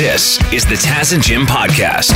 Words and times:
This 0.00 0.38
is 0.52 0.64
the 0.66 0.76
Taz 0.76 1.12
and 1.12 1.22
Jim 1.22 1.46
podcast. 1.46 2.14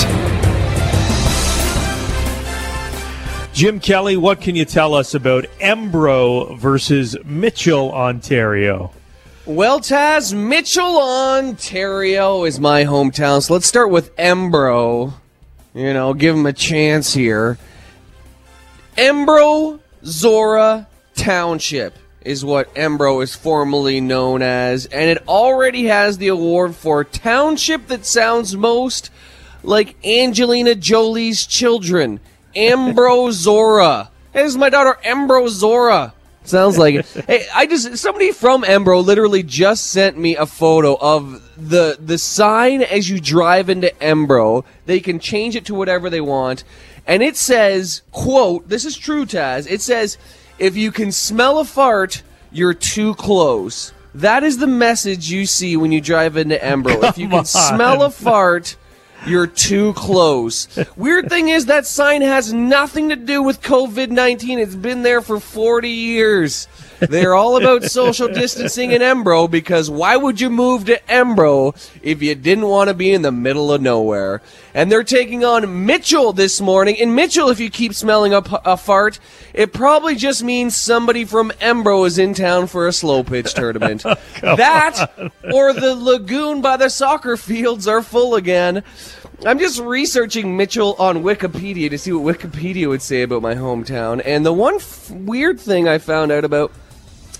Jim 3.52 3.80
Kelly, 3.80 4.16
what 4.16 4.40
can 4.40 4.54
you 4.54 4.64
tell 4.64 4.94
us 4.94 5.14
about 5.14 5.45
Embro 5.58 6.58
versus 6.58 7.16
Mitchell, 7.24 7.92
Ontario? 7.92 8.92
Well, 9.45 9.80
Taz, 9.80 10.32
Mitchell, 10.32 10.98
Ontario 10.98 12.45
is 12.45 12.60
my 12.60 12.84
hometown, 12.84 13.43
so 13.43 13.54
let's 13.54 13.67
start 13.67 13.91
with 13.91 14.15
Embro. 14.17 15.13
You 15.75 15.93
know, 15.93 16.15
give 16.15 16.37
him 16.37 16.47
a 16.47 16.52
chance 16.52 17.12
here. 17.12 17.59
Embro 18.97 19.80
Zorra 20.05 20.87
Township 21.15 21.95
is 22.25 22.45
what 22.45 22.75
Embro 22.75 23.23
is 23.23 23.34
formally 23.34 24.01
known 24.01 24.43
as, 24.43 24.87
and 24.87 25.11
it 25.11 25.27
already 25.29 25.84
has 25.84 26.19
the 26.19 26.29
award 26.29 26.74
for 26.74 27.05
Township 27.05 27.87
that 27.88 28.06
sounds 28.06 28.56
most 28.56 29.11
like 29.62 29.96
Angelina 30.05 30.74
Jolie's 30.74 31.46
children. 31.46 32.20
Embro 32.56 33.30
Zorra. 33.30 34.09
Hey, 34.32 34.42
this 34.42 34.52
is 34.52 34.59
my 34.59 34.70
daughter 34.70 34.98
Embro 35.05 35.48
Zorra. 35.48 36.12
Sounds 36.45 36.77
like 36.77 36.96
it. 36.96 37.06
Hey, 37.27 37.46
I 37.55 37.66
just 37.66 37.96
somebody 37.96 38.30
from 38.30 38.65
Embro 38.65 39.02
literally 39.02 39.43
just 39.43 39.87
sent 39.87 40.18
me 40.18 40.37
a 40.37 40.45
photo 40.45 40.96
of 41.01 41.43
the 41.56 41.96
the 41.98 42.18
sign 42.18 42.82
as 42.82 43.09
you 43.09 43.18
drive 43.18 43.70
into 43.70 43.88
Embro. 44.01 44.65
They 44.84 45.01
can 45.01 45.18
change 45.18 45.56
it 45.56 45.65
to 45.66 45.74
whatever 45.74 46.10
they 46.10 46.20
want, 46.20 46.62
and 47.06 47.23
it 47.23 47.37
says, 47.37 48.02
"quote 48.12 48.68
This 48.68 48.84
is 48.84 48.96
true, 48.98 49.24
Taz. 49.24 49.66
It 49.70 49.80
says, 49.80 50.18
if 50.58 50.76
you 50.76 50.92
can 50.92 51.12
smell 51.12 51.58
a 51.58 51.64
fart, 51.64 52.22
you're 52.52 52.74
too 52.74 53.14
close." 53.14 53.92
That 54.14 54.45
is 54.45 54.58
the 54.58 54.68
message 54.68 55.30
you 55.30 55.45
see 55.45 55.76
when 55.76 55.90
you 55.90 56.00
drive 56.00 56.36
into 56.36 56.56
Embro. 56.56 57.02
if 57.02 57.18
you 57.18 57.28
can 57.28 57.38
on. 57.40 57.45
smell 57.45 58.02
a 58.02 58.10
fart, 58.10 58.76
you're 59.26 59.46
too 59.46 59.92
close. 59.95 60.68
Weird 60.96 61.29
thing 61.29 61.48
is 61.48 61.66
that 61.66 61.87
sign 61.87 62.23
has 62.23 62.52
nothing 62.52 63.09
to 63.09 63.16
do 63.16 63.42
with 63.42 63.60
COVID 63.60 64.11
19. 64.11 64.59
It's 64.59 64.77
been 64.77 65.03
there 65.03 65.20
for 65.20 65.41
40 65.41 65.89
years. 65.89 66.69
They're 67.01 67.35
all 67.35 67.57
about 67.57 67.85
social 67.85 68.29
distancing 68.29 68.93
in 68.93 69.03
Embro 69.03 69.51
because 69.51 69.91
why 69.91 70.17
would 70.17 70.41
you 70.41 70.51
move 70.51 70.85
to 70.87 70.99
Embro 71.09 71.75
if 72.03 72.23
you 72.23 72.35
didn't 72.35 72.67
want 72.67 72.89
to 72.89 72.95
be 72.95 73.13
in 73.13 73.23
the 73.23 73.33
middle 73.33 73.73
of 73.73 73.83
nowhere? 73.83 74.43
And 74.75 74.91
they're 74.91 75.05
taking 75.05 75.45
on 75.45 75.87
Mitchell 75.87 76.33
this 76.33 76.61
morning. 76.61 76.97
And 77.01 77.15
Mitchell, 77.15 77.49
if 77.49 77.61
you 77.61 77.71
keep 77.71 77.95
smelling 77.95 78.35
a, 78.35 78.77
fart, 78.77 79.19
it 79.53 79.73
probably 79.73 80.17
just 80.17 80.43
means 80.43 80.77
somebody 80.77 81.25
from 81.25 81.51
Embro 81.61 82.07
is 82.07 82.19
in 82.19 82.35
town 82.35 82.67
for 82.67 82.87
a 82.87 82.93
slow 82.93 83.23
pitch 83.23 83.55
tournament. 83.55 84.03
that 84.43 85.11
or 85.53 85.73
the 85.73 85.95
lagoon 85.95 86.61
by 86.61 86.77
the 86.77 86.89
soccer 86.89 87.37
fields 87.37 87.87
are 87.87 88.03
full 88.03 88.35
again. 88.35 88.83
I'm 89.47 89.59
just 89.59 89.78
researching 89.78 90.56
Mitchell 90.56 90.97
on 90.98 91.23
Wikipedia 91.23 91.91
to 91.91 91.98
see 91.98 92.12
what 92.12 92.39
Wikipedia 92.39 92.89
would 92.89 93.03
say 93.03 93.20
about 93.20 93.42
my 93.42 93.55
hometown. 93.55 94.23
And 94.25 94.45
the 94.45 94.55
one 94.55 94.77
f- 94.77 95.11
weird 95.11 95.61
thing 95.61 95.86
I 95.86 95.98
found 95.98 96.33
out 96.33 96.47
about, 96.47 96.73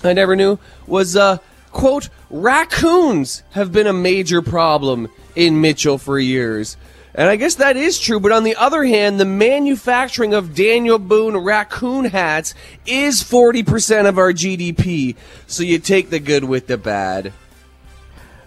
I 0.03 0.13
never 0.13 0.35
knew, 0.35 0.59
was, 0.85 1.15
uh, 1.15 1.39
quote, 1.71 2.09
raccoons 2.29 3.41
have 3.51 3.71
been 3.71 3.87
a 3.87 3.93
major 3.93 4.43
problem 4.43 5.07
in 5.35 5.61
Mitchell 5.61 5.97
for 5.97 6.19
years. 6.19 6.77
And 7.15 7.27
I 7.27 7.37
guess 7.37 7.55
that 7.55 7.75
is 7.75 7.99
true, 7.99 8.19
but 8.19 8.31
on 8.31 8.43
the 8.43 8.55
other 8.55 8.83
hand, 8.83 9.19
the 9.19 9.25
manufacturing 9.25 10.35
of 10.35 10.53
Daniel 10.53 10.99
Boone 10.99 11.35
raccoon 11.37 12.05
hats 12.05 12.53
is 12.85 13.23
40% 13.23 14.07
of 14.07 14.19
our 14.19 14.31
GDP. 14.31 15.15
So 15.47 15.63
you 15.63 15.79
take 15.79 16.11
the 16.11 16.19
good 16.19 16.43
with 16.43 16.67
the 16.67 16.77
bad. 16.77 17.33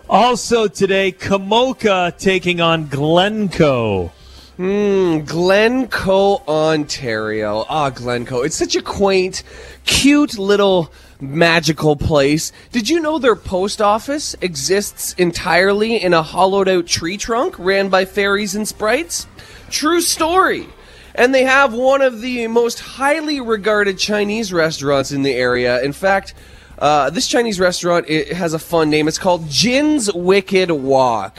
Also 0.08 0.68
today, 0.68 1.12
Komoka 1.12 2.16
taking 2.16 2.62
on 2.62 2.86
Glencoe. 2.86 4.10
Hmm, 4.56 5.18
Glencoe, 5.18 6.42
Ontario. 6.48 7.66
Ah, 7.68 7.90
Glencoe. 7.90 8.40
It's 8.40 8.56
such 8.56 8.74
a 8.74 8.80
quaint, 8.80 9.42
cute 9.84 10.38
little 10.38 10.90
magical 11.20 11.94
place. 11.94 12.52
Did 12.72 12.88
you 12.88 13.00
know 13.00 13.18
their 13.18 13.36
post 13.36 13.82
office 13.82 14.34
exists 14.40 15.12
entirely 15.18 15.96
in 15.96 16.14
a 16.14 16.22
hollowed 16.22 16.70
out 16.70 16.86
tree 16.86 17.18
trunk 17.18 17.58
ran 17.58 17.90
by 17.90 18.06
fairies 18.06 18.54
and 18.54 18.66
sprites? 18.66 19.26
True 19.68 20.00
story. 20.00 20.66
And 21.14 21.34
they 21.34 21.44
have 21.44 21.74
one 21.74 22.00
of 22.00 22.22
the 22.22 22.46
most 22.46 22.80
highly 22.80 23.42
regarded 23.42 23.98
Chinese 23.98 24.54
restaurants 24.54 25.12
in 25.12 25.20
the 25.20 25.34
area. 25.34 25.82
In 25.82 25.92
fact, 25.92 26.32
uh, 26.78 27.10
this 27.10 27.26
Chinese 27.26 27.58
restaurant 27.58 28.06
it 28.08 28.32
has 28.32 28.54
a 28.54 28.58
fun 28.58 28.90
name. 28.90 29.08
It's 29.08 29.18
called 29.18 29.48
Jin's 29.48 30.12
Wicked 30.12 30.70
Wok. 30.70 31.38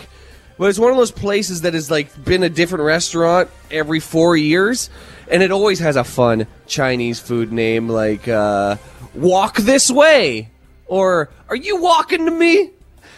But 0.57 0.69
it's 0.69 0.79
one 0.79 0.91
of 0.91 0.97
those 0.97 1.11
places 1.11 1.61
that 1.61 1.73
has 1.73 1.89
like 1.89 2.25
been 2.25 2.43
a 2.43 2.49
different 2.49 2.83
restaurant 2.83 3.49
every 3.71 4.01
four 4.01 4.35
years, 4.35 4.89
and 5.31 5.41
it 5.41 5.51
always 5.51 5.79
has 5.79 5.95
a 5.95 6.03
fun 6.03 6.47
Chinese 6.67 7.17
food 7.17 7.53
name 7.53 7.87
like 7.87 8.27
uh, 8.27 8.75
"Walk 9.15 9.55
This 9.55 9.89
Way" 9.89 10.49
or 10.85 11.29
"Are 11.47 11.55
you 11.55 11.81
walking 11.81 12.25
to 12.25 12.31
me?" 12.31 12.71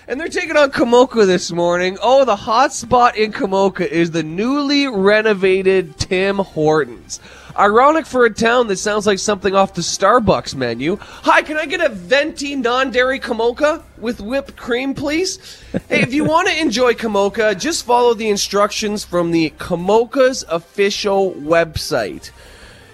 And 0.07 0.19
they're 0.19 0.27
taking 0.27 0.55
on 0.55 0.69
Komoka 0.69 1.25
this 1.25 1.51
morning. 1.51 1.97
Oh, 2.01 2.25
the 2.25 2.35
hot 2.35 2.73
spot 2.73 3.17
in 3.17 3.31
Komoka 3.31 3.87
is 3.87 4.11
the 4.11 4.23
newly 4.23 4.87
renovated 4.87 5.97
Tim 5.97 6.37
Hortons. 6.37 7.19
Ironic 7.57 8.05
for 8.05 8.25
a 8.25 8.33
town 8.33 8.67
that 8.67 8.77
sounds 8.77 9.05
like 9.05 9.19
something 9.19 9.53
off 9.53 9.73
the 9.73 9.81
Starbucks 9.81 10.55
menu. 10.55 10.97
Hi, 10.99 11.41
can 11.41 11.57
I 11.57 11.65
get 11.65 11.81
a 11.81 11.89
venti 11.89 12.55
non-dairy 12.55 13.19
Komoka 13.19 13.83
with 13.97 14.21
whipped 14.21 14.55
cream, 14.55 14.93
please? 14.93 15.61
hey, 15.89 16.01
if 16.01 16.13
you 16.13 16.23
want 16.23 16.47
to 16.47 16.59
enjoy 16.59 16.93
Komoka, 16.93 17.59
just 17.59 17.85
follow 17.85 18.13
the 18.13 18.29
instructions 18.29 19.03
from 19.03 19.31
the 19.31 19.49
Komoka's 19.57 20.45
official 20.49 21.33
website. 21.33 22.31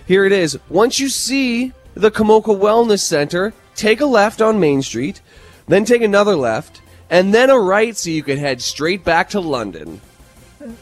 Here 0.08 0.26
it 0.26 0.32
is. 0.32 0.58
Once 0.70 1.00
you 1.00 1.10
see 1.10 1.74
the 1.94 2.12
Komoka 2.12 2.58
Wellness 2.58 3.02
Center, 3.02 3.54
take 3.76 4.02
a 4.02 4.06
left 4.06 4.42
on 4.42 4.60
Main 4.60 4.82
Street, 4.82 5.22
then 5.68 5.86
take 5.86 6.02
another 6.02 6.36
left, 6.36 6.82
and 7.10 7.34
then 7.34 7.50
a 7.50 7.60
right 7.60 7.96
so 7.96 8.10
you 8.10 8.24
can 8.24 8.38
head 8.38 8.62
straight 8.62 9.04
back 9.04 9.30
to 9.30 9.40
London. 9.40 10.02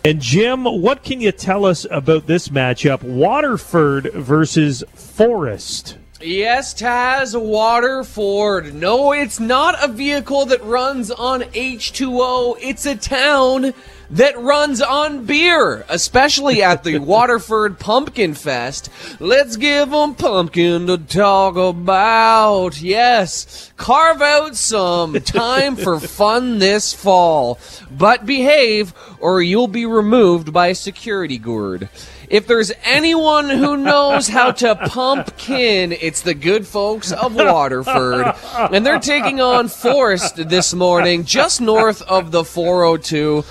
And 0.03 0.21
Jim, 0.21 0.63
what 0.65 1.03
can 1.03 1.21
you 1.21 1.31
tell 1.31 1.65
us 1.65 1.85
about 1.89 2.27
this 2.27 2.49
matchup? 2.49 3.03
Waterford 3.03 4.11
versus 4.13 4.83
Forest. 4.93 5.97
Yes, 6.21 6.73
Taz 6.73 7.39
Waterford. 7.39 8.73
No, 8.73 9.11
it's 9.11 9.39
not 9.39 9.83
a 9.83 9.87
vehicle 9.87 10.45
that 10.45 10.63
runs 10.63 11.11
on 11.11 11.41
H2O. 11.41 12.57
It's 12.61 12.85
a 12.85 12.95
town 12.95 13.73
that 14.11 14.39
runs 14.39 14.81
on 14.81 15.25
beer, 15.25 15.85
especially 15.89 16.61
at 16.61 16.83
the 16.83 16.97
Waterford 16.99 17.79
Pumpkin 17.79 18.33
Fest. 18.33 18.89
Let's 19.19 19.55
give 19.57 19.93
'em 19.93 20.15
pumpkin 20.15 20.87
to 20.87 20.97
talk 20.97 21.55
about. 21.55 22.81
Yes, 22.81 23.71
carve 23.77 24.21
out 24.21 24.55
some 24.55 25.19
time 25.21 25.75
for 25.75 25.99
fun 26.21 26.59
this 26.59 26.93
fall. 26.93 27.59
But 27.91 28.25
behave 28.25 28.93
or 29.19 29.41
you'll 29.41 29.67
be 29.67 29.85
removed 29.85 30.53
by 30.53 30.73
security 30.73 31.37
guard. 31.37 31.89
If 32.29 32.47
there's 32.47 32.71
anyone 32.83 33.49
who 33.49 33.77
knows 33.77 34.27
how 34.27 34.51
to 34.51 34.75
pumpkin, 34.75 35.91
it's 35.91 36.21
the 36.21 36.33
good 36.33 36.65
folks 36.65 37.11
of 37.11 37.35
Waterford. 37.35 38.33
And 38.71 38.85
they're 38.85 38.99
taking 38.99 39.41
on 39.41 39.67
Forest 39.67 40.49
this 40.49 40.73
morning, 40.73 41.23
just 41.23 41.61
north 41.61 42.01
of 42.03 42.31
the 42.31 42.43
402. 42.43 43.43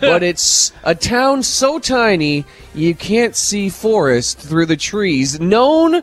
But 0.00 0.22
it's 0.22 0.72
a 0.84 0.94
town 0.94 1.42
so 1.42 1.78
tiny, 1.78 2.44
you 2.74 2.94
can't 2.94 3.36
see 3.36 3.68
Forest 3.68 4.38
through 4.38 4.66
the 4.66 4.76
trees. 4.76 5.40
Known 5.40 6.02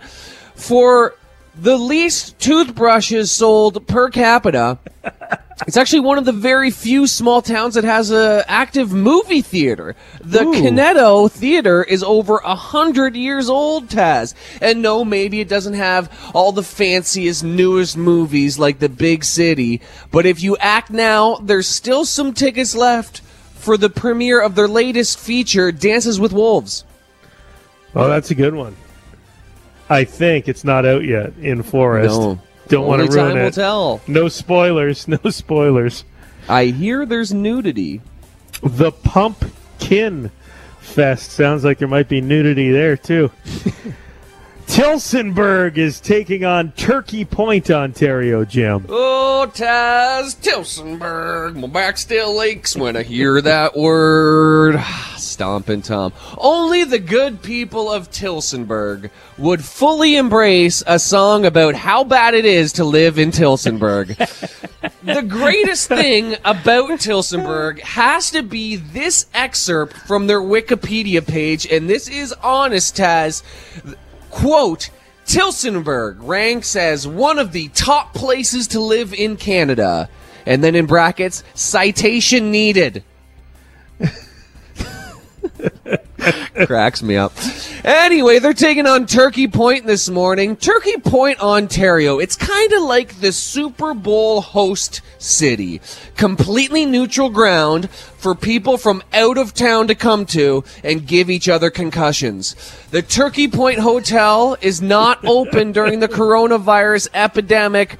for 0.55 1.15
the 1.55 1.77
least 1.77 2.39
toothbrushes 2.39 3.31
sold 3.31 3.87
per 3.87 4.09
capita. 4.09 4.77
It's 5.67 5.75
actually 5.75 5.99
one 5.99 6.17
of 6.17 6.23
the 6.25 6.31
very 6.31 6.71
few 6.71 7.05
small 7.05 7.41
towns 7.41 7.75
that 7.75 7.83
has 7.83 8.11
a 8.11 8.45
active 8.47 8.93
movie 8.93 9.41
theater. 9.41 9.95
The 10.21 10.43
Ooh. 10.43 10.53
Kineto 10.53 11.29
Theater 11.29 11.83
is 11.83 12.01
over 12.01 12.37
a 12.37 12.55
hundred 12.55 13.15
years 13.15 13.49
old, 13.49 13.89
Taz. 13.89 14.33
And 14.61 14.81
no, 14.81 15.03
maybe 15.03 15.41
it 15.41 15.49
doesn't 15.49 15.73
have 15.73 16.31
all 16.33 16.53
the 16.53 16.63
fanciest, 16.63 17.43
newest 17.43 17.97
movies 17.97 18.57
like 18.57 18.79
the 18.79 18.87
big 18.87 19.25
city. 19.25 19.81
But 20.11 20.25
if 20.25 20.41
you 20.41 20.55
act 20.57 20.91
now, 20.91 21.35
there's 21.35 21.67
still 21.67 22.05
some 22.05 22.33
tickets 22.33 22.73
left 22.73 23.19
for 23.53 23.75
the 23.75 23.89
premiere 23.89 24.41
of 24.41 24.55
their 24.55 24.69
latest 24.69 25.19
feature, 25.19 25.73
Dances 25.73 26.19
with 26.19 26.31
Wolves. 26.31 26.85
Oh, 27.93 28.07
that's 28.07 28.31
a 28.31 28.35
good 28.35 28.53
one. 28.53 28.77
I 29.89 30.05
think 30.05 30.47
it's 30.47 30.63
not 30.63 30.85
out 30.85 31.03
yet 31.03 31.33
in 31.41 31.63
Forest. 31.63 32.17
No. 32.17 32.39
Don't 32.69 32.87
want 32.87 33.01
to 33.01 33.11
ruin 33.11 33.29
time 33.29 33.37
it. 33.37 33.43
will 33.43 33.51
tell. 33.51 34.01
No 34.07 34.27
spoilers. 34.29 35.07
No 35.07 35.17
spoilers. 35.29 36.05
I 36.47 36.65
hear 36.65 37.05
there's 37.05 37.33
nudity. 37.33 38.01
The 38.63 38.91
Pumpkin 38.91 40.31
Fest 40.79 41.31
sounds 41.31 41.63
like 41.63 41.77
there 41.77 41.87
might 41.87 42.09
be 42.09 42.21
nudity 42.21 42.71
there 42.71 42.97
too. 42.97 43.31
Tillsonburg 44.69 45.77
is 45.77 45.99
taking 45.99 46.45
on 46.45 46.71
Turkey 46.73 47.25
Point, 47.25 47.71
Ontario, 47.71 48.45
Jim. 48.45 48.85
Oh, 48.87 49.49
Taz 49.51 50.35
Tillsonburg, 50.35 51.55
my 51.55 51.67
back 51.67 51.97
still 51.97 52.39
aches 52.39 52.77
when 52.77 52.95
I 52.95 53.01
hear 53.01 53.41
that 53.41 53.75
word. 53.75 54.79
Stompin' 55.17 55.81
Tom. 55.81 56.13
Only 56.37 56.83
the 56.83 56.99
good 56.99 57.41
people 57.41 57.91
of 57.91 58.11
Tillsonburg 58.11 59.09
would 59.39 59.65
fully 59.65 60.15
embrace 60.15 60.83
a 60.85 60.99
song 60.99 61.45
about 61.45 61.73
how 61.73 62.03
bad 62.03 62.35
it 62.35 62.45
is 62.45 62.73
to 62.73 62.85
live 62.85 63.17
in 63.17 63.31
Tillsonburg. 63.31 64.15
the 65.03 65.23
greatest 65.23 65.87
thing 65.87 66.35
about 66.45 66.91
Tillsonburg 66.91 67.79
has 67.79 68.29
to 68.31 68.43
be 68.43 68.75
this 68.75 69.25
excerpt 69.33 69.93
from 69.93 70.27
their 70.27 70.41
Wikipedia 70.41 71.25
page, 71.25 71.65
and 71.65 71.89
this 71.89 72.07
is 72.07 72.33
honest, 72.43 72.95
Taz. 72.95 73.41
Quote, 74.29 74.89
Tillsonburg 75.25 76.17
ranks 76.21 76.75
as 76.75 77.07
one 77.07 77.37
of 77.37 77.51
the 77.51 77.67
top 77.69 78.13
places 78.13 78.67
to 78.69 78.79
live 78.79 79.13
in 79.13 79.37
Canada. 79.37 80.09
And 80.45 80.63
then 80.63 80.75
in 80.75 80.87
brackets, 80.87 81.43
citation 81.53 82.51
needed. 82.51 83.03
Cracks 86.65 87.03
me 87.03 87.15
up. 87.15 87.33
Anyway, 87.89 88.37
they're 88.37 88.53
taking 88.53 88.85
on 88.85 89.07
Turkey 89.07 89.47
Point 89.47 89.87
this 89.87 90.11
morning. 90.11 90.55
Turkey 90.55 90.97
Point, 90.97 91.39
Ontario. 91.39 92.19
It's 92.19 92.35
kind 92.35 92.71
of 92.73 92.83
like 92.83 93.19
the 93.19 93.31
Super 93.31 93.95
Bowl 93.95 94.41
host 94.41 95.01
city. 95.17 95.81
Completely 96.15 96.85
neutral 96.85 97.31
ground 97.31 97.89
for 97.89 98.35
people 98.35 98.77
from 98.77 99.01
out 99.11 99.39
of 99.39 99.55
town 99.55 99.87
to 99.87 99.95
come 99.95 100.27
to 100.27 100.63
and 100.83 101.07
give 101.07 101.31
each 101.31 101.49
other 101.49 101.71
concussions. 101.71 102.55
The 102.91 103.01
Turkey 103.01 103.47
Point 103.47 103.79
Hotel 103.79 104.55
is 104.61 104.83
not 104.83 105.25
open 105.25 105.71
during 105.71 105.99
the 105.99 106.07
coronavirus 106.07 107.07
epidemic 107.15 107.97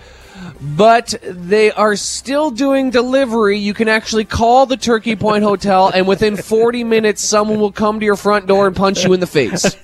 but 0.62 1.14
they 1.24 1.72
are 1.72 1.96
still 1.96 2.52
doing 2.52 2.90
delivery. 2.90 3.58
You 3.58 3.74
can 3.74 3.88
actually 3.88 4.26
call 4.26 4.66
the 4.66 4.78
Turkey 4.78 5.16
Point 5.16 5.44
Hotel, 5.44 5.90
and 5.90 6.08
within 6.08 6.36
40 6.36 6.84
minutes, 6.84 7.24
someone 7.24 7.60
will 7.60 7.72
come 7.72 8.00
to 8.00 8.06
your 8.06 8.16
front 8.16 8.48
door 8.48 8.68
and 8.68 8.76
punch 8.76 9.04
you 9.04 9.14
in 9.14 9.20
the 9.20 9.28
face. 9.28 9.66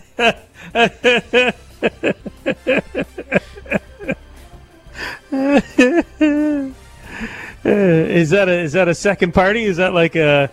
is 7.63 8.29
that 8.29 8.47
a 8.47 8.59
is 8.59 8.73
that 8.73 8.87
a 8.87 8.95
second 8.95 9.33
party? 9.33 9.63
Is 9.63 9.77
that 9.77 9.93
like 9.93 10.15
a 10.15 10.49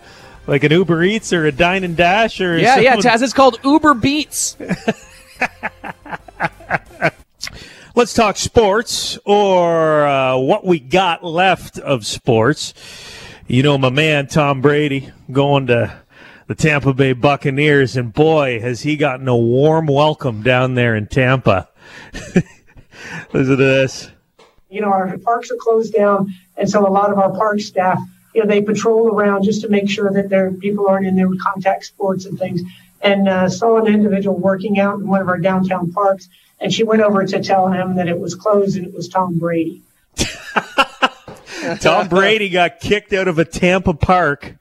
like 0.47 0.63
an 0.63 0.71
Uber 0.71 1.03
Eats 1.03 1.33
or 1.33 1.45
a 1.45 1.51
Dine 1.51 1.83
and 1.83 1.95
Dash 1.95 2.41
or 2.41 2.57
yeah, 2.57 2.75
someone... 2.75 2.83
yeah, 2.83 2.95
Taz. 2.97 3.21
It's 3.21 3.33
called 3.33 3.59
Uber 3.63 3.93
Beats. 3.95 4.57
Let's 7.95 8.15
talk 8.15 8.37
sports 8.37 9.19
or 9.23 10.07
uh, 10.07 10.35
what 10.35 10.65
we 10.65 10.79
got 10.79 11.23
left 11.23 11.77
of 11.77 12.07
sports. 12.07 12.73
You 13.45 13.61
know, 13.61 13.77
my 13.77 13.91
man 13.91 14.25
Tom 14.25 14.61
Brady 14.61 15.11
going 15.31 15.67
to 15.67 16.01
the 16.47 16.55
Tampa 16.55 16.95
Bay 16.95 17.13
Buccaneers, 17.13 17.95
and 17.95 18.11
boy, 18.11 18.59
has 18.61 18.81
he 18.81 18.95
gotten 18.95 19.27
a 19.27 19.37
warm 19.37 19.85
welcome 19.85 20.41
down 20.41 20.73
there 20.73 20.95
in 20.95 21.05
Tampa. 21.05 21.69
Listen 22.13 22.43
to 23.31 23.55
this. 23.57 24.09
You 24.71 24.81
know, 24.81 24.91
our 24.91 25.15
parks 25.19 25.51
are 25.51 25.57
closed 25.59 25.93
down, 25.93 26.33
and 26.57 26.67
so 26.67 26.87
a 26.87 26.89
lot 26.89 27.11
of 27.11 27.19
our 27.19 27.29
park 27.29 27.59
staff, 27.59 27.99
you 28.33 28.41
know, 28.41 28.49
they 28.49 28.63
patrol 28.63 29.09
around 29.09 29.43
just 29.43 29.61
to 29.61 29.69
make 29.69 29.87
sure 29.87 30.11
that 30.11 30.29
their 30.29 30.51
people 30.51 30.87
aren't 30.87 31.05
in 31.05 31.15
there 31.15 31.29
with 31.29 31.39
contact 31.43 31.85
sports 31.85 32.25
and 32.25 32.39
things. 32.39 32.63
And 33.03 33.27
uh, 33.27 33.49
saw 33.49 33.77
an 33.77 33.93
individual 33.93 34.37
working 34.37 34.79
out 34.79 34.99
in 34.99 35.07
one 35.07 35.21
of 35.21 35.27
our 35.27 35.37
downtown 35.37 35.91
parks 35.91 36.29
and 36.63 36.73
she 36.73 36.83
went 36.83 37.01
over 37.01 37.25
to 37.25 37.43
tell 37.43 37.67
him 37.67 37.95
that 37.97 38.07
it 38.07 38.17
was 38.17 38.33
closed 38.33 38.77
and 38.77 38.87
it 38.87 38.93
was 38.93 39.09
Tom 39.09 39.37
Brady. 39.37 39.81
Tom 41.81 42.07
Brady 42.07 42.49
got 42.49 42.79
kicked 42.79 43.13
out 43.13 43.27
of 43.27 43.37
a 43.37 43.45
Tampa 43.45 43.93
park 43.93 44.55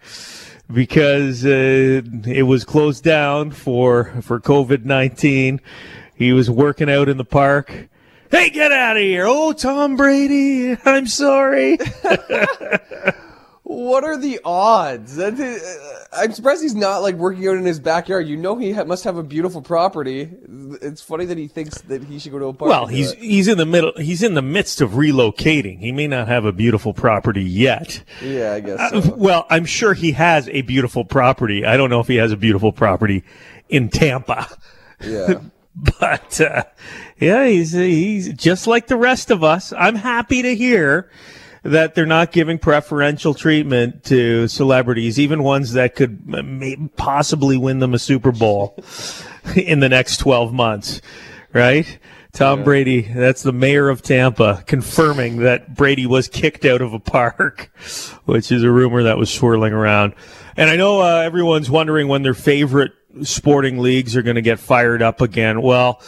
because 0.72 1.44
uh, 1.46 2.02
it 2.26 2.46
was 2.46 2.64
closed 2.64 3.04
down 3.04 3.52
for 3.52 4.12
for 4.22 4.40
COVID 4.40 4.84
nineteen. 4.84 5.60
He 6.14 6.32
was 6.32 6.50
working 6.50 6.90
out 6.90 7.08
in 7.08 7.16
the 7.16 7.24
park. 7.24 7.88
Hey, 8.30 8.50
get 8.50 8.72
out 8.72 8.96
of 8.96 9.02
here! 9.02 9.24
Oh, 9.26 9.52
Tom 9.52 9.96
Brady, 9.96 10.76
I'm 10.84 11.06
sorry. 11.06 11.78
What 13.72 14.04
are 14.04 14.16
the 14.16 14.40
odds? 14.44 15.16
That 15.16 15.38
is, 15.38 15.62
uh, 15.62 16.04
I'm 16.12 16.32
surprised 16.32 16.62
he's 16.62 16.74
not 16.74 16.98
like 16.98 17.14
working 17.16 17.46
out 17.48 17.56
in 17.56 17.64
his 17.64 17.80
backyard. 17.80 18.26
You 18.26 18.36
know 18.36 18.56
he 18.56 18.72
ha- 18.72 18.84
must 18.84 19.04
have 19.04 19.16
a 19.16 19.22
beautiful 19.22 19.62
property. 19.62 20.30
It's 20.80 21.00
funny 21.02 21.24
that 21.26 21.38
he 21.38 21.48
thinks 21.48 21.80
that 21.82 22.04
he 22.04 22.19
should 22.19 22.32
go 22.32 22.38
to 22.38 22.46
a 22.46 22.52
park. 22.52 22.69
Well, 22.69 22.86
he's 22.86 23.12
he's 23.14 23.48
in 23.48 23.58
the 23.58 23.66
middle. 23.66 23.92
He's 23.96 24.22
in 24.22 24.34
the 24.34 24.42
midst 24.42 24.80
of 24.80 24.92
relocating. 24.92 25.78
He 25.78 25.92
may 25.92 26.06
not 26.06 26.28
have 26.28 26.44
a 26.44 26.52
beautiful 26.52 26.92
property 26.92 27.44
yet. 27.44 28.02
Yeah, 28.22 28.52
I 28.52 28.60
guess. 28.60 28.80
Uh, 28.80 29.10
well, 29.16 29.46
I'm 29.50 29.64
sure 29.64 29.94
he 29.94 30.12
has 30.12 30.48
a 30.48 30.62
beautiful 30.62 31.04
property. 31.04 31.64
I 31.64 31.76
don't 31.76 31.90
know 31.90 32.00
if 32.00 32.08
he 32.08 32.16
has 32.16 32.32
a 32.32 32.36
beautiful 32.36 32.72
property 32.72 33.25
in 33.68 33.88
Tampa. 33.88 34.48
yeah. 35.00 35.40
but 36.00 36.40
uh, 36.40 36.64
yeah, 37.18 37.46
he's 37.46 37.72
he's 37.72 38.32
just 38.34 38.66
like 38.66 38.88
the 38.88 38.96
rest 38.96 39.30
of 39.30 39.42
us. 39.42 39.72
I'm 39.72 39.94
happy 39.94 40.42
to 40.42 40.54
hear 40.54 41.10
that 41.62 41.94
they're 41.94 42.06
not 42.06 42.32
giving 42.32 42.59
preferential 42.59 43.35
treatment 43.35 44.05
to 44.05 44.49
celebrities, 44.49 45.19
even 45.19 45.43
ones 45.43 45.73
that 45.75 45.94
could 45.94 46.91
possibly 46.97 47.56
win 47.56 47.79
them 47.79 47.94
a 47.94 47.99
Super 47.99 48.32
Bowl 48.32 48.76
in 49.56 49.81
the 49.81 49.88
next 49.88 50.19
12 50.19 50.53
months, 50.53 51.00
right? 51.53 51.99
Tom 52.32 52.61
Yeah. 52.61 52.64
Brady, 52.64 53.00
that's 53.03 53.43
the 53.43 53.53
mayor 53.53 53.91
of 53.91 54.03
Tampa, 54.03 54.64
confirming 54.67 55.38
that 55.38 55.75
Brady 55.75 56.06
was 56.06 56.29
kicked 56.29 56.64
out 56.64 56.81
of 56.81 56.94
a 56.94 56.99
park, 56.99 57.70
which 58.25 58.50
is 58.50 58.62
a 58.62 58.70
rumor 58.70 59.03
that 59.03 59.19
was 59.19 59.31
swirling 59.31 59.73
around. 59.73 60.14
And 60.56 60.69
I 60.70 60.76
know 60.76 61.00
uh, 61.00 61.19
everyone's 61.19 61.70
wondering 61.70 62.09
when 62.09 62.23
their 62.23 62.35
favorite 62.35 62.93
sporting 63.23 63.79
leagues 63.79 64.17
are 64.17 64.23
going 64.23 64.37
to 64.37 64.43
get 64.43 64.59
fired 64.59 65.03
up 65.03 65.20
again. 65.20 65.61
Well, 65.62 66.03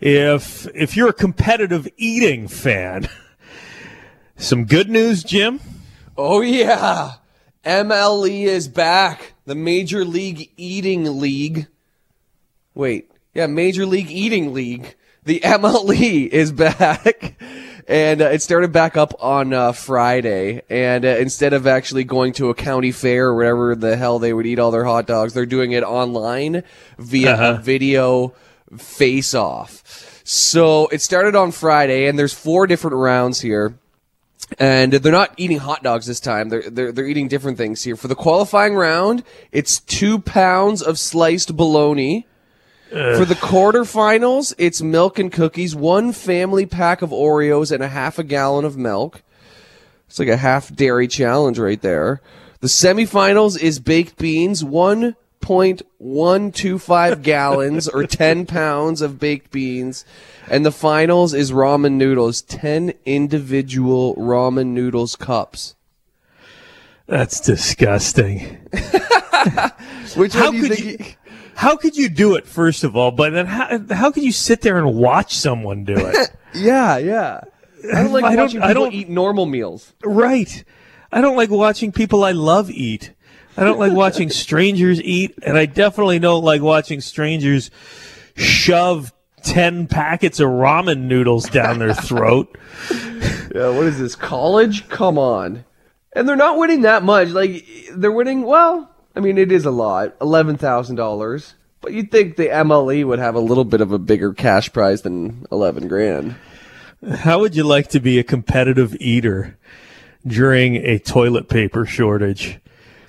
if 0.00 0.66
if 0.74 0.96
you're 0.96 1.08
a 1.08 1.14
competitive 1.14 1.88
eating 1.96 2.48
fan, 2.48 3.08
some 4.40 4.64
good 4.64 4.88
news, 4.88 5.22
Jim. 5.22 5.60
Oh 6.16 6.40
yeah, 6.40 7.12
MLE 7.64 8.44
is 8.44 8.68
back. 8.68 9.34
The 9.44 9.54
Major 9.54 10.04
League 10.04 10.50
Eating 10.56 11.20
League. 11.20 11.66
Wait, 12.74 13.10
yeah, 13.34 13.46
Major 13.46 13.86
League 13.86 14.10
Eating 14.10 14.52
League. 14.52 14.96
The 15.24 15.40
MLE 15.44 16.28
is 16.28 16.52
back. 16.52 17.40
And 17.88 18.22
uh, 18.22 18.26
it 18.26 18.40
started 18.40 18.70
back 18.72 18.96
up 18.96 19.14
on 19.20 19.52
uh, 19.52 19.72
Friday. 19.72 20.62
And 20.70 21.04
uh, 21.04 21.08
instead 21.08 21.52
of 21.52 21.66
actually 21.66 22.04
going 22.04 22.32
to 22.34 22.48
a 22.48 22.54
county 22.54 22.92
fair 22.92 23.28
or 23.28 23.34
whatever 23.36 23.74
the 23.74 23.96
hell 23.96 24.18
they 24.20 24.32
would 24.32 24.46
eat 24.46 24.60
all 24.60 24.70
their 24.70 24.84
hot 24.84 25.06
dogs, 25.08 25.34
they're 25.34 25.44
doing 25.46 25.72
it 25.72 25.82
online 25.82 26.62
via 26.98 27.32
Uh-huh. 27.32 27.54
a 27.58 27.62
video 27.62 28.32
face 28.78 29.34
off. 29.34 30.20
So 30.24 30.86
it 30.88 31.00
started 31.02 31.34
on 31.34 31.50
Friday, 31.50 32.06
and 32.06 32.16
there's 32.16 32.32
four 32.32 32.68
different 32.68 32.96
rounds 32.96 33.40
here 33.40 33.74
and 34.58 34.92
they're 34.92 35.12
not 35.12 35.34
eating 35.36 35.58
hot 35.58 35.82
dogs 35.82 36.06
this 36.06 36.20
time. 36.20 36.48
They're 36.48 36.68
they're 36.68 36.92
they're 36.92 37.06
eating 37.06 37.28
different 37.28 37.58
things 37.58 37.82
here. 37.82 37.96
For 37.96 38.08
the 38.08 38.14
qualifying 38.14 38.74
round, 38.74 39.22
it's 39.52 39.80
two 39.80 40.18
pounds 40.18 40.82
of 40.82 40.98
sliced 40.98 41.56
bologna. 41.56 42.26
For 42.90 43.24
the 43.24 43.36
quarterfinals, 43.36 44.52
it's 44.58 44.82
milk 44.82 45.20
and 45.20 45.30
cookies, 45.30 45.76
one 45.76 46.12
family 46.12 46.66
pack 46.66 47.02
of 47.02 47.10
Oreos, 47.10 47.70
and 47.70 47.84
a 47.84 47.88
half 47.88 48.18
a 48.18 48.24
gallon 48.24 48.64
of 48.64 48.76
milk. 48.76 49.22
It's 50.08 50.18
like 50.18 50.26
a 50.26 50.36
half 50.36 50.74
dairy 50.74 51.06
challenge 51.06 51.56
right 51.56 51.80
there. 51.80 52.20
The 52.58 52.66
semifinals 52.66 53.56
is 53.56 53.78
baked 53.78 54.18
beans, 54.18 54.64
1.125 55.42 57.22
gallons 57.22 57.88
or 57.88 58.04
10 58.06 58.46
pounds 58.46 59.00
of 59.02 59.18
baked 59.18 59.50
beans. 59.50 60.04
And 60.48 60.64
the 60.66 60.72
finals 60.72 61.34
is 61.34 61.52
ramen 61.52 61.92
noodles, 61.92 62.42
10 62.42 62.92
individual 63.04 64.14
ramen 64.16 64.68
noodles 64.68 65.16
cups. 65.16 65.74
That's 67.06 67.40
disgusting. 67.40 68.40
Which 70.16 70.32
How 70.34 70.46
one 70.46 70.52
do 70.52 70.58
you 70.58 70.68
could 70.68 70.78
you? 70.80 70.98
How 71.56 71.76
could 71.76 71.96
you 71.96 72.08
do 72.08 72.36
it? 72.36 72.46
First 72.46 72.84
of 72.84 72.96
all, 72.96 73.10
but 73.10 73.32
then 73.32 73.46
how, 73.46 73.78
how 73.90 74.10
could 74.10 74.22
you 74.22 74.32
sit 74.32 74.62
there 74.62 74.78
and 74.78 74.94
watch 74.94 75.34
someone 75.36 75.84
do 75.84 75.94
it? 75.96 76.30
yeah, 76.54 76.96
yeah. 76.98 77.40
I 77.92 78.02
don't 78.02 78.12
like 78.12 78.24
I 78.24 78.36
don't- 78.36 78.46
watching 78.46 78.62
I 78.62 78.72
don't- 78.72 78.92
eat 78.92 79.08
normal 79.08 79.46
meals. 79.46 79.92
right. 80.04 80.64
I 81.12 81.20
don't 81.20 81.36
like 81.36 81.50
watching 81.50 81.90
people 81.90 82.22
I 82.22 82.30
love 82.30 82.70
eat. 82.70 83.12
I 83.56 83.64
don't 83.64 83.78
like 83.78 83.92
watching 83.92 84.30
strangers 84.30 85.00
eat, 85.02 85.34
and 85.42 85.58
I 85.58 85.66
definitely 85.66 86.18
don't 86.18 86.44
like 86.44 86.62
watching 86.62 87.00
strangers 87.00 87.70
shove 88.36 89.12
ten 89.42 89.86
packets 89.86 90.40
of 90.40 90.48
ramen 90.48 91.02
noodles 91.02 91.48
down 91.48 91.78
their 91.78 91.94
throat. 91.94 92.56
Yeah, 93.52 93.70
what 93.70 93.86
is 93.86 93.98
this? 93.98 94.14
College? 94.14 94.88
Come 94.88 95.18
on. 95.18 95.64
And 96.12 96.28
they're 96.28 96.36
not 96.36 96.56
winning 96.56 96.82
that 96.82 97.02
much. 97.02 97.30
Like 97.30 97.66
they're 97.92 98.12
winning 98.12 98.42
well, 98.42 98.94
I 99.16 99.20
mean 99.20 99.38
it 99.38 99.50
is 99.50 99.64
a 99.64 99.72
lot. 99.72 100.14
Eleven 100.20 100.56
thousand 100.56 100.94
dollars. 100.96 101.54
But 101.80 101.92
you'd 101.92 102.12
think 102.12 102.36
the 102.36 102.46
MLE 102.46 103.04
would 103.04 103.18
have 103.18 103.34
a 103.34 103.40
little 103.40 103.64
bit 103.64 103.80
of 103.80 103.90
a 103.90 103.98
bigger 103.98 104.32
cash 104.32 104.72
prize 104.72 105.02
than 105.02 105.46
eleven 105.50 105.88
grand. 105.88 106.36
How 107.12 107.40
would 107.40 107.56
you 107.56 107.64
like 107.64 107.88
to 107.88 107.98
be 107.98 108.20
a 108.20 108.22
competitive 108.22 108.94
eater 109.00 109.58
during 110.24 110.76
a 110.76 111.00
toilet 111.00 111.48
paper 111.48 111.84
shortage? 111.84 112.60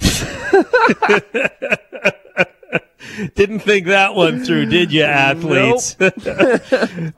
Didn't 3.35 3.59
think 3.59 3.87
that 3.87 4.15
one 4.15 4.43
through, 4.43 4.67
did 4.67 4.91
you, 4.91 5.03
athletes? 5.03 5.95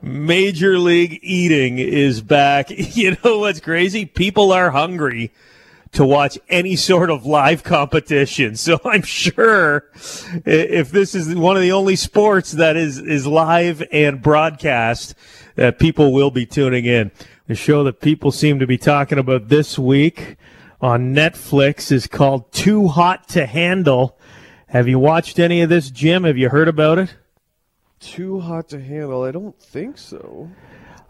Major 0.02 0.78
League 0.78 1.20
Eating 1.22 1.78
is 1.78 2.20
back. 2.20 2.70
You 2.94 3.16
know 3.24 3.40
what's 3.40 3.60
crazy? 3.60 4.04
People 4.04 4.52
are 4.52 4.70
hungry 4.70 5.32
to 5.92 6.04
watch 6.04 6.38
any 6.48 6.76
sort 6.76 7.10
of 7.10 7.26
live 7.26 7.64
competition. 7.64 8.56
So 8.56 8.78
I'm 8.84 9.02
sure 9.02 9.88
if 10.44 10.90
this 10.90 11.14
is 11.14 11.34
one 11.34 11.56
of 11.56 11.62
the 11.62 11.72
only 11.72 11.96
sports 11.96 12.52
that 12.52 12.76
is, 12.76 12.98
is 12.98 13.26
live 13.26 13.82
and 13.90 14.22
broadcast, 14.22 15.14
that 15.56 15.78
people 15.78 16.12
will 16.12 16.30
be 16.30 16.46
tuning 16.46 16.84
in. 16.84 17.10
The 17.46 17.54
show 17.54 17.84
that 17.84 18.00
people 18.00 18.32
seem 18.32 18.58
to 18.58 18.66
be 18.66 18.78
talking 18.78 19.18
about 19.18 19.48
this 19.48 19.78
week 19.78 20.36
on 20.84 21.14
Netflix 21.14 21.90
is 21.90 22.06
called 22.06 22.52
Too 22.52 22.88
Hot 22.88 23.26
to 23.28 23.46
Handle. 23.46 24.18
Have 24.66 24.86
you 24.86 24.98
watched 24.98 25.38
any 25.38 25.62
of 25.62 25.70
this, 25.70 25.88
Jim? 25.90 26.24
Have 26.24 26.36
you 26.36 26.50
heard 26.50 26.68
about 26.68 26.98
it? 26.98 27.16
Too 28.00 28.40
hot 28.40 28.68
to 28.68 28.82
handle? 28.82 29.22
I 29.22 29.30
don't 29.30 29.58
think 29.58 29.96
so. 29.96 30.50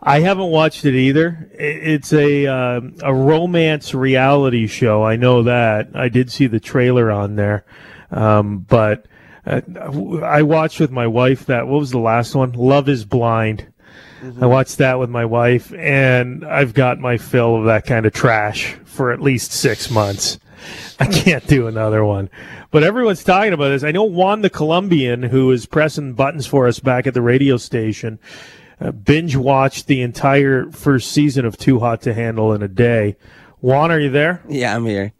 I 0.00 0.20
haven't 0.20 0.52
watched 0.52 0.84
it 0.84 0.94
either. 0.94 1.50
It's 1.52 2.12
a 2.12 2.46
uh, 2.46 2.82
a 3.02 3.12
romance 3.12 3.94
reality 3.94 4.68
show. 4.68 5.02
I 5.02 5.16
know 5.16 5.42
that. 5.42 5.88
I 5.92 6.08
did 6.08 6.30
see 6.30 6.46
the 6.46 6.60
trailer 6.60 7.10
on 7.10 7.34
there, 7.34 7.64
um, 8.12 8.58
but 8.58 9.06
uh, 9.44 9.62
I 10.22 10.42
watched 10.42 10.78
with 10.78 10.92
my 10.92 11.08
wife 11.08 11.46
that. 11.46 11.66
What 11.66 11.80
was 11.80 11.90
the 11.90 11.98
last 11.98 12.36
one? 12.36 12.52
Love 12.52 12.88
Is 12.88 13.04
Blind. 13.04 13.72
Mm-hmm. 14.24 14.42
I 14.42 14.46
watched 14.46 14.78
that 14.78 14.98
with 14.98 15.10
my 15.10 15.26
wife, 15.26 15.70
and 15.74 16.44
I've 16.44 16.72
got 16.72 16.98
my 16.98 17.18
fill 17.18 17.56
of 17.56 17.64
that 17.66 17.84
kind 17.84 18.06
of 18.06 18.14
trash 18.14 18.74
for 18.84 19.12
at 19.12 19.20
least 19.20 19.52
six 19.52 19.90
months. 19.90 20.38
I 20.98 21.06
can't 21.06 21.46
do 21.46 21.66
another 21.66 22.04
one. 22.06 22.30
But 22.70 22.84
everyone's 22.84 23.22
talking 23.22 23.52
about 23.52 23.68
this. 23.68 23.84
I 23.84 23.92
know 23.92 24.04
Juan 24.04 24.40
the 24.40 24.48
Colombian, 24.48 25.24
who 25.24 25.50
is 25.50 25.66
pressing 25.66 26.14
buttons 26.14 26.46
for 26.46 26.66
us 26.66 26.80
back 26.80 27.06
at 27.06 27.12
the 27.12 27.20
radio 27.20 27.58
station, 27.58 28.18
uh, 28.80 28.92
binge 28.92 29.36
watched 29.36 29.88
the 29.88 30.00
entire 30.00 30.70
first 30.70 31.12
season 31.12 31.44
of 31.44 31.58
Too 31.58 31.80
Hot 31.80 32.00
to 32.02 32.14
Handle 32.14 32.54
in 32.54 32.62
a 32.62 32.68
day. 32.68 33.16
Juan, 33.60 33.90
are 33.90 34.00
you 34.00 34.10
there? 34.10 34.42
Yeah, 34.48 34.74
I'm 34.74 34.86
here. 34.86 35.12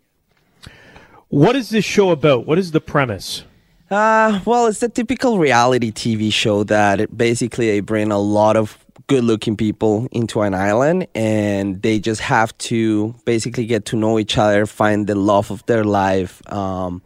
What 1.28 1.56
is 1.56 1.68
this 1.68 1.84
show 1.84 2.10
about? 2.10 2.46
What 2.46 2.58
is 2.58 2.70
the 2.70 2.80
premise? 2.80 3.44
Uh, 3.90 4.40
well, 4.46 4.66
it's 4.66 4.82
a 4.82 4.88
typical 4.88 5.38
reality 5.38 5.92
TV 5.92 6.32
show 6.32 6.64
that 6.64 7.16
basically 7.16 7.70
they 7.70 7.80
bring 7.80 8.10
a 8.10 8.18
lot 8.18 8.56
of 8.56 8.83
good 9.06 9.24
looking 9.24 9.56
people 9.56 10.08
into 10.12 10.40
an 10.40 10.54
island 10.54 11.06
and 11.14 11.82
they 11.82 11.98
just 11.98 12.20
have 12.20 12.56
to 12.58 13.14
basically 13.24 13.66
get 13.66 13.84
to 13.86 13.96
know 13.96 14.18
each 14.18 14.38
other, 14.38 14.66
find 14.66 15.06
the 15.06 15.14
love 15.14 15.50
of 15.50 15.64
their 15.66 15.84
life. 15.84 16.40
Um, 16.50 17.02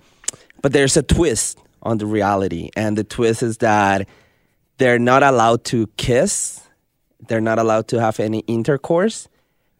but 0.62 0.72
there's 0.72 0.96
a 0.96 1.02
twist 1.02 1.58
on 1.82 1.98
the 1.98 2.06
reality, 2.06 2.70
and 2.76 2.98
the 2.98 3.04
twist 3.04 3.42
is 3.42 3.58
that 3.58 4.08
they're 4.78 4.98
not 4.98 5.22
allowed 5.22 5.64
to 5.64 5.86
kiss, 5.96 6.60
they're 7.28 7.40
not 7.40 7.58
allowed 7.58 7.88
to 7.88 8.00
have 8.00 8.18
any 8.20 8.40
intercourse, 8.40 9.28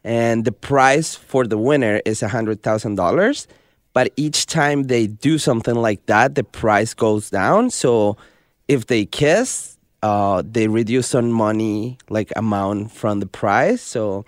and 0.05 0.45
the 0.45 0.53
prize 0.53 1.15
for 1.15 1.47
the 1.47 1.59
winner 1.59 2.01
is 2.05 2.21
$100,000. 2.21 3.47
But 3.93 4.13
each 4.17 4.47
time 4.47 4.85
they 4.85 5.07
do 5.07 5.39
something 5.39 5.75
like 5.75 6.07
that, 6.07 6.35
the 6.35 6.45
price 6.45 6.95
goes 6.95 7.31
down. 7.31 7.71
So 7.71 8.17
if 8.69 8.87
they 8.87 9.07
kiss, 9.07 9.78
uh, 10.03 10.43
they 10.45 10.69
reduce 10.69 11.09
some 11.09 11.31
money, 11.31 11.99
like 12.09 12.33
amount 12.37 12.93
from 12.93 13.21
the 13.21 13.27
price. 13.27 13.83
So 13.83 14.25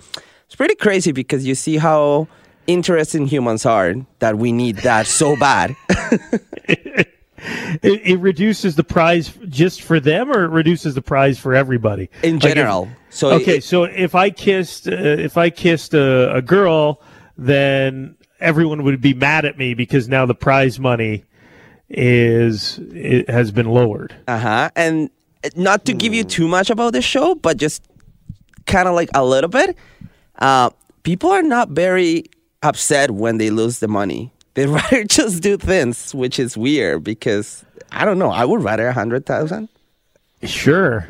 it's 0.47 0.57
pretty 0.57 0.75
crazy 0.75 1.13
because 1.13 1.47
you 1.47 1.55
see 1.55 1.77
how 1.77 2.29
interesting 2.67 3.27
humans 3.27 3.67
are 3.67 3.95
that 4.19 4.39
we 4.39 4.53
need 4.53 4.77
that 4.79 5.07
so 5.07 5.37
bad. 5.37 5.77
it, 6.69 7.09
it, 7.83 8.19
reduces 8.19 8.77
the 8.77 8.85
prize 8.85 9.33
just 9.49 9.83
for 9.83 10.01
them, 10.01 10.31
or 10.31 10.45
it 10.45 10.51
reduces 10.51 10.95
the 10.95 11.03
prize 11.03 11.39
for 11.39 11.55
everybody 11.55 12.11
in 12.23 12.39
general. 12.39 12.83
Like 12.83 12.91
if, 12.91 13.15
so 13.15 13.31
okay, 13.31 13.57
it, 13.59 13.65
so 13.65 13.85
if 13.85 14.15
I 14.15 14.31
kissed 14.31 14.89
uh, 14.89 14.93
if 14.93 15.37
I 15.37 15.51
kissed 15.51 15.95
a, 15.95 16.35
a 16.35 16.43
girl, 16.43 17.01
then 17.37 18.17
everyone 18.41 18.83
would 18.85 19.01
be 19.01 19.15
mad 19.15 19.45
at 19.45 19.59
me 19.59 19.75
because 19.75 20.09
now 20.09 20.27
the 20.27 20.35
prize 20.35 20.79
money 20.79 21.25
is 21.89 22.79
it 22.93 23.29
has 23.29 23.51
been 23.51 23.69
lowered. 23.69 24.15
Uh 24.29 24.39
huh. 24.39 24.71
And 24.77 25.11
not 25.57 25.85
to 25.87 25.93
give 25.93 26.15
you 26.15 26.25
too 26.25 26.49
much 26.49 26.71
about 26.71 26.93
the 26.93 27.03
show, 27.03 27.35
but 27.35 27.57
just 27.57 27.83
kind 28.67 28.89
of 28.89 28.95
like 28.95 29.11
a 29.15 29.25
little 29.25 29.51
bit. 29.51 29.77
Uh, 30.39 30.71
people 31.03 31.31
are 31.31 31.43
not 31.43 31.71
very 31.71 32.25
upset 32.63 33.11
when 33.11 33.39
they 33.39 33.51
lose 33.51 33.79
the 33.81 33.89
money. 33.89 34.33
They'd 34.55 34.67
rather 34.67 35.05
just 35.05 35.43
do 35.43 35.57
things, 35.57 36.15
which 36.15 36.39
is 36.39 36.57
weird 36.57 37.05
because 37.05 37.65
I 37.93 38.05
don't 38.05 38.19
know. 38.19 38.31
I 38.31 38.45
would 38.45 38.63
rather 38.63 38.89
a 38.89 38.93
hundred 38.93 39.25
thousand. 39.25 39.69
Sure. 40.43 41.07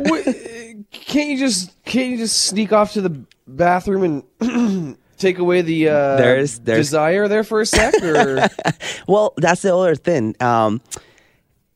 can't 0.92 1.30
you 1.30 1.38
just 1.38 1.72
can't 1.84 2.10
you 2.10 2.16
just 2.18 2.44
sneak 2.44 2.72
off 2.72 2.92
to 2.92 3.00
the 3.00 3.24
bathroom 3.46 4.24
and 4.40 4.96
take 5.18 5.38
away 5.38 5.62
the 5.62 5.88
uh, 5.88 6.16
there's, 6.16 6.58
there's... 6.60 6.86
desire 6.86 7.28
there 7.28 7.44
for 7.44 7.60
a 7.60 7.66
sec? 7.66 7.94
Or 8.02 8.48
well, 9.08 9.32
that's 9.36 9.62
the 9.62 9.74
other 9.74 9.94
thing. 9.94 10.36
Um, 10.40 10.80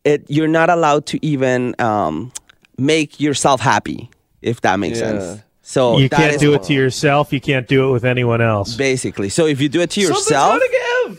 it 0.04 0.26
you're 0.28 0.48
not 0.48 0.68
allowed 0.68 1.06
to 1.06 1.24
even 1.24 1.74
um, 1.78 2.32
make 2.78 3.20
yourself 3.20 3.60
happy, 3.60 4.10
if 4.42 4.60
that 4.62 4.78
makes 4.78 5.00
yeah. 5.00 5.18
sense. 5.18 5.42
So 5.66 5.96
you 5.96 6.10
can't 6.10 6.38
do 6.38 6.52
it 6.52 6.64
to 6.64 6.74
yourself. 6.74 7.32
You 7.32 7.40
can't 7.40 7.66
do 7.66 7.88
it 7.88 7.92
with 7.92 8.04
anyone 8.04 8.42
else. 8.42 8.76
Basically, 8.76 9.30
so 9.30 9.46
if 9.46 9.62
you 9.62 9.70
do 9.70 9.80
it 9.80 9.90
to 9.92 10.00
yourself, 10.00 10.60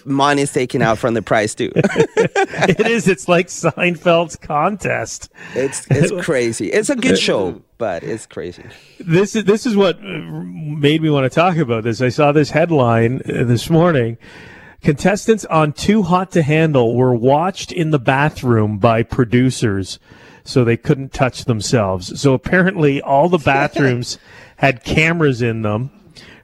money 0.06 0.44
is 0.44 0.54
taken 0.54 0.84
out 0.84 1.00
from 1.00 1.16
the 1.16 1.24
price 1.24 1.56
too. 1.56 1.72
it 1.76 2.80
is. 2.88 3.08
It's 3.08 3.28
like 3.28 3.48
Seinfeld's 3.48 4.36
contest. 4.36 5.32
It's 5.56 5.88
it's 5.90 6.12
crazy. 6.24 6.68
It's 6.72 6.92
a 6.92 6.96
good 6.96 7.18
show, 7.18 7.64
but 7.80 8.04
it's 8.04 8.28
crazy. 8.28 8.64
This 9.00 9.36
is 9.36 9.46
this 9.46 9.66
is 9.66 9.76
what 9.76 10.00
made 10.04 11.02
me 11.02 11.10
want 11.10 11.24
to 11.24 11.34
talk 11.34 11.58
about 11.58 11.84
this. 11.84 12.00
I 12.00 12.10
saw 12.10 12.32
this 12.32 12.52
headline 12.52 13.22
uh, 13.22 13.46
this 13.46 13.68
morning. 13.68 14.20
Contestants 14.84 15.46
on 15.46 15.74
Too 15.74 16.04
Hot 16.04 16.32
to 16.34 16.44
Handle 16.44 16.96
were 16.96 17.16
watched 17.16 17.72
in 17.72 17.90
the 17.90 17.98
bathroom 17.98 18.78
by 18.78 19.02
producers 19.02 19.98
so 20.46 20.64
they 20.64 20.78
couldn't 20.78 21.12
touch 21.12 21.46
themselves. 21.46 22.22
So 22.22 22.34
apparently, 22.34 23.02
all 23.02 23.28
the 23.28 23.38
bathrooms 23.38 24.18
had 24.58 24.86
cameras 24.86 25.42
in 25.42 25.64
them, 25.64 25.90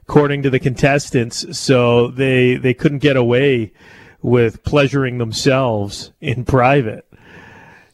according 0.02 0.42
to 0.42 0.50
the 0.50 0.60
contestants. 0.60 1.56
So 1.58 2.08
they 2.08 2.56
they 2.56 2.74
couldn't 2.74 2.98
get 2.98 3.16
away 3.16 3.72
with 4.20 4.62
pleasuring 4.64 5.18
themselves 5.18 6.12
in 6.20 6.44
private. 6.44 7.06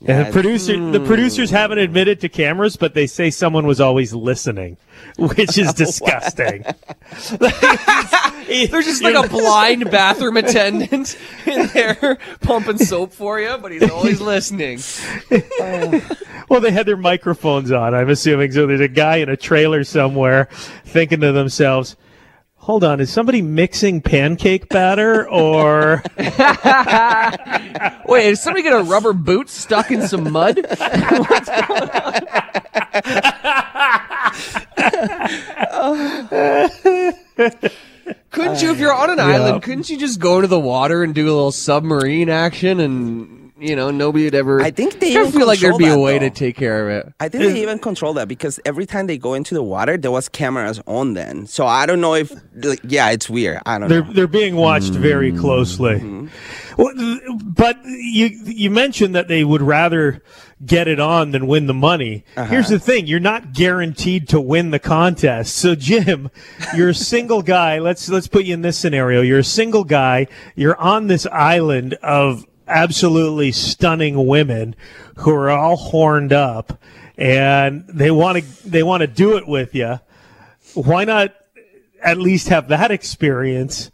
And 0.07 0.29
the 0.29 0.33
producer, 0.33 0.77
hmm. 0.77 0.93
the 0.93 1.01
producers 1.01 1.51
haven't 1.51 1.79
admitted 1.79 2.21
to 2.21 2.29
cameras, 2.29 2.77
but 2.77 2.95
they 2.95 3.07
say 3.07 3.31
someone 3.31 3.67
was 3.67 3.81
always 3.81 4.15
listening, 4.15 4.77
which 5.19 5.59
is 5.59 5.73
disgusting. 5.75 6.65
There's 7.29 8.87
just 8.87 9.03
like 9.03 9.17
a 9.17 9.29
blind 9.29 9.91
bathroom 9.91 10.37
attendant 10.37 11.19
in 11.47 11.67
there 11.69 12.19
pumping 12.41 12.79
soap 12.79 13.13
for 13.13 13.41
you, 13.41 13.59
but 13.59 13.73
he's 13.73 13.91
always 13.91 14.21
listening. 14.21 14.79
Well, 16.49 16.61
they 16.61 16.71
had 16.71 16.87
their 16.87 16.97
microphones 16.97 17.73
on, 17.73 17.95
I'm 17.95 18.09
assuming. 18.09 18.53
So 18.53 18.67
there's 18.67 18.81
a 18.81 18.89
guy 18.89 19.17
in 19.17 19.29
a 19.29 19.37
trailer 19.37 19.85
somewhere 19.85 20.49
thinking 20.85 21.21
to 21.21 21.33
themselves, 21.33 21.97
hold 22.69 22.85
on, 22.85 23.01
is 23.01 23.11
somebody 23.11 23.41
mixing 23.41 24.03
pancake 24.03 24.69
batter 24.69 25.27
or? 25.27 26.03
Wait, 28.07 28.27
is 28.27 28.43
somebody 28.43 28.63
got 28.63 28.79
a 28.79 28.85
rubber 28.85 29.15
boot 29.15 29.49
stuck 29.49 29.91
in 29.91 30.07
some 30.07 30.31
mud? 30.31 30.59
What's 30.59 31.49
going 31.49 31.89
on? 31.89 32.27
couldn't 38.31 38.61
you, 38.61 38.71
if 38.71 38.79
you're 38.79 38.93
on 38.93 39.09
an 39.09 39.19
island, 39.19 39.63
couldn't 39.63 39.89
you 39.89 39.97
just 39.97 40.21
go 40.21 40.43
to 40.43 40.47
the 40.47 40.61
water 40.61 41.03
and 41.03 41.15
do 41.15 41.25
a 41.25 41.33
little 41.33 41.53
submarine 41.53 42.29
action 42.29 42.81
and 42.81 43.38
you 43.61 43.77
know, 43.77 43.91
nobody 43.91 44.25
would 44.25 44.35
ever. 44.35 44.61
I 44.61 44.71
think 44.71 45.01
they 45.01 45.17
I 45.17 45.31
feel 45.31 45.47
like 45.47 45.61
there'd 45.61 45.79
be 45.79 45.89
a 45.89 45.99
way 45.99 46.19
though. 46.19 46.29
to 46.29 46.35
take 46.35 46.57
care 46.57 46.89
of 46.89 47.07
it. 47.07 47.13
I 47.21 47.29
think 47.29 47.45
they 47.45 47.63
even 47.63 47.79
control 47.79 48.15
that 48.15 48.29
because 48.29 48.61
every 48.65 48.87
time 48.87 49.07
they 49.07 49.19
go 49.19 49.35
into 49.35 49.55
the 49.55 49.63
water, 49.63 49.97
there 49.97 50.11
was 50.11 50.29
cameras 50.29 50.81
on 50.87 51.15
then. 51.15 51.47
So 51.47 51.67
I 51.67 51.87
don't 51.87 52.01
know 52.01 52.15
if, 52.15 52.33
like, 52.55 52.81
yeah, 52.85 53.11
it's 53.11 53.29
weird. 53.29 53.61
I 53.67 53.79
don't 53.79 53.89
they're, 53.89 54.05
know. 54.05 54.13
They're 54.13 54.27
being 54.27 54.57
watched 54.57 54.93
mm-hmm. 54.93 55.03
very 55.03 55.33
closely. 55.33 55.97
Mm-hmm. 55.97 56.29
Well, 56.79 56.93
but 57.43 57.77
you 57.85 58.29
you 58.45 58.71
mentioned 58.71 59.17
that 59.17 59.27
they 59.27 59.43
would 59.43 59.63
rather 59.63 60.23
get 60.65 60.87
it 60.87 61.01
on 61.01 61.33
than 61.33 61.47
win 61.47 61.67
the 61.67 61.75
money. 61.75 62.25
Uh-huh. 62.37 62.49
Here's 62.49 62.69
the 62.69 62.79
thing: 62.79 63.09
you're 63.09 63.19
not 63.19 63.53
guaranteed 63.53 64.29
to 64.29 64.41
win 64.41 64.71
the 64.71 64.79
contest. 64.79 65.57
So, 65.57 65.75
Jim, 65.75 66.31
you're 66.77 66.91
a 66.91 66.95
single 67.15 67.43
guy. 67.43 67.81
Let's 67.81 68.09
let's 68.09 68.29
put 68.29 68.45
you 68.45 68.55
in 68.55 68.63
this 68.63 68.79
scenario. 68.79 69.23
You're 69.23 69.41
a 69.41 69.45
single 69.45 69.83
guy. 69.83 70.29
You're 70.55 70.79
on 70.79 71.09
this 71.09 71.27
island 71.27 71.95
of 71.95 72.47
absolutely 72.69 73.53
stunning 73.53 74.27
women 74.27 74.75
who 75.17 75.31
are 75.31 75.51
all 75.51 75.77
horned 75.77 76.33
up 76.33 76.81
and 77.17 77.85
they 77.89 78.11
want 78.11 78.39
to 78.39 78.69
they 78.69 78.83
want 78.83 79.01
to 79.01 79.07
do 79.07 79.37
it 79.37 79.47
with 79.47 79.75
you. 79.75 79.99
Why 80.75 81.05
not 81.05 81.35
at 82.03 82.19
least 82.19 82.49
have 82.49 82.69
that 82.69 82.91
experience 82.91 83.91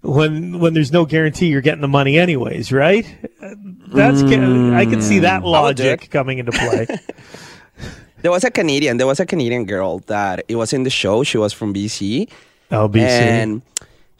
when 0.00 0.58
when 0.58 0.74
there's 0.74 0.92
no 0.92 1.04
guarantee 1.04 1.46
you're 1.46 1.60
getting 1.60 1.82
the 1.82 1.88
money 1.88 2.18
anyways, 2.18 2.72
right? 2.72 3.04
That's 3.40 4.22
mm, 4.22 4.74
I 4.74 4.86
can 4.86 5.02
see 5.02 5.20
that 5.20 5.44
logic 5.44 6.10
coming 6.10 6.38
into 6.38 6.52
play. 6.52 6.86
there 8.22 8.30
was 8.30 8.42
a 8.44 8.50
Canadian, 8.50 8.96
there 8.96 9.06
was 9.06 9.20
a 9.20 9.26
Canadian 9.26 9.66
girl 9.66 10.00
that 10.06 10.44
it 10.48 10.56
was 10.56 10.72
in 10.72 10.84
the 10.84 10.90
show. 10.90 11.22
She 11.22 11.38
was 11.38 11.52
from 11.52 11.74
BC. 11.74 12.28
Oh, 12.70 12.88
BC. 12.88 13.02
And 13.02 13.62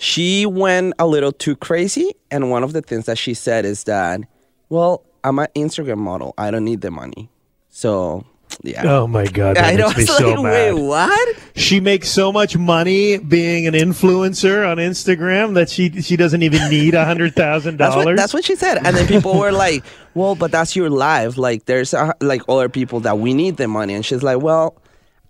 she 0.02 0.46
went 0.46 0.94
a 0.98 1.06
little 1.06 1.30
too 1.30 1.54
crazy. 1.54 2.12
And 2.30 2.50
one 2.50 2.64
of 2.64 2.72
the 2.72 2.82
things 2.82 3.06
that 3.06 3.18
she 3.18 3.34
said 3.34 3.64
is 3.64 3.84
that, 3.84 4.20
well, 4.68 5.04
I'm 5.22 5.38
an 5.38 5.46
Instagram 5.54 5.98
model. 5.98 6.34
I 6.36 6.50
don't 6.50 6.64
need 6.64 6.80
the 6.80 6.90
money. 6.90 7.30
So 7.68 8.26
yeah. 8.62 8.82
Oh 8.84 9.06
my 9.06 9.26
god, 9.26 9.56
that 9.56 9.72
I 9.72 9.76
makes 9.76 9.96
me 9.96 10.04
so 10.04 10.28
like, 10.34 10.42
mad. 10.42 10.74
Wait, 10.74 10.82
what? 10.82 11.36
She 11.54 11.78
makes 11.78 12.10
so 12.10 12.32
much 12.32 12.56
money 12.56 13.18
being 13.18 13.68
an 13.68 13.74
influencer 13.74 14.68
on 14.68 14.78
Instagram 14.78 15.54
that 15.54 15.70
she 15.70 16.02
she 16.02 16.16
doesn't 16.16 16.42
even 16.42 16.68
need 16.68 16.94
a 16.94 17.04
hundred 17.04 17.34
thousand 17.34 17.76
dollars. 17.76 18.18
That's 18.18 18.34
what 18.34 18.44
she 18.44 18.56
said, 18.56 18.78
and 18.84 18.96
then 18.96 19.06
people 19.06 19.38
were 19.38 19.52
like, 19.52 19.84
"Well, 20.14 20.34
but 20.34 20.50
that's 20.50 20.74
your 20.74 20.90
life. 20.90 21.38
Like, 21.38 21.64
there's 21.66 21.94
uh, 21.94 22.12
like 22.20 22.42
other 22.48 22.68
people 22.68 23.00
that 23.00 23.18
we 23.18 23.34
need 23.34 23.56
the 23.56 23.68
money," 23.68 23.94
and 23.94 24.04
she's 24.04 24.22
like, 24.22 24.42
"Well." 24.42 24.76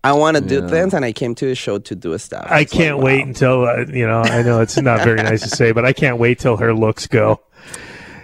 I 0.04 0.12
want 0.14 0.36
to 0.36 0.42
do 0.42 0.68
things, 0.68 0.94
and 0.94 1.04
I 1.04 1.12
came 1.12 1.34
to 1.36 1.46
the 1.46 1.54
show 1.54 1.78
to 1.78 1.94
do 1.94 2.16
stuff. 2.18 2.46
I 2.50 2.64
can't 2.64 2.96
like, 2.96 3.04
wow. 3.04 3.04
wait 3.04 3.26
until 3.26 3.64
uh, 3.64 3.84
you 3.86 4.06
know. 4.06 4.22
I 4.22 4.42
know 4.42 4.60
it's 4.60 4.76
not 4.76 5.04
very 5.04 5.22
nice 5.22 5.42
to 5.42 5.48
say, 5.48 5.72
but 5.72 5.84
I 5.84 5.92
can't 5.92 6.18
wait 6.18 6.40
till 6.40 6.56
her 6.56 6.74
looks 6.74 7.06
go. 7.06 7.40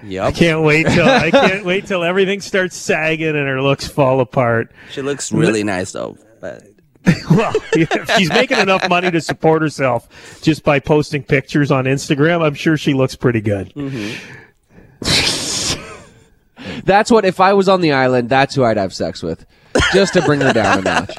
Yep. 0.05 0.25
I 0.25 0.33
can't 0.33 0.63
wait 0.63 0.87
till 0.87 1.09
I 1.09 1.31
can't 1.31 1.65
wait 1.65 1.87
till 1.87 2.03
everything 2.03 2.41
starts 2.41 2.77
sagging 2.77 3.29
and 3.29 3.49
her 3.49 3.63
looks 3.63 3.87
fall 3.87 4.21
apart. 4.21 4.73
She 4.91 5.03
looks 5.03 5.31
really 5.33 5.65
nice 5.65 5.93
though. 5.93 6.17
But 6.41 6.65
well, 7.31 7.53
she's 8.17 8.29
making 8.29 8.59
enough 8.59 8.89
money 8.89 9.11
to 9.11 9.21
support 9.21 9.63
herself 9.63 10.41
just 10.43 10.65
by 10.65 10.79
posting 10.81 11.23
pictures 11.23 11.71
on 11.71 11.85
Instagram, 11.85 12.45
I'm 12.45 12.55
sure 12.55 12.77
she 12.77 12.95
looks 12.95 13.15
pretty 13.15 13.41
good. 13.41 13.73
Mm-hmm. 13.75 14.15
that's 16.85 17.11
what 17.11 17.25
if 17.25 17.41
I 17.41 17.53
was 17.53 17.69
on 17.69 17.81
the 17.81 17.93
island, 17.93 18.29
that's 18.29 18.55
who 18.55 18.65
I'd 18.65 18.77
have 18.77 18.93
sex 18.93 19.23
with. 19.23 19.47
Just 19.93 20.15
to 20.15 20.23
bring 20.23 20.41
her 20.41 20.53
down 20.53 20.79
a 20.79 20.83
notch. 20.83 21.15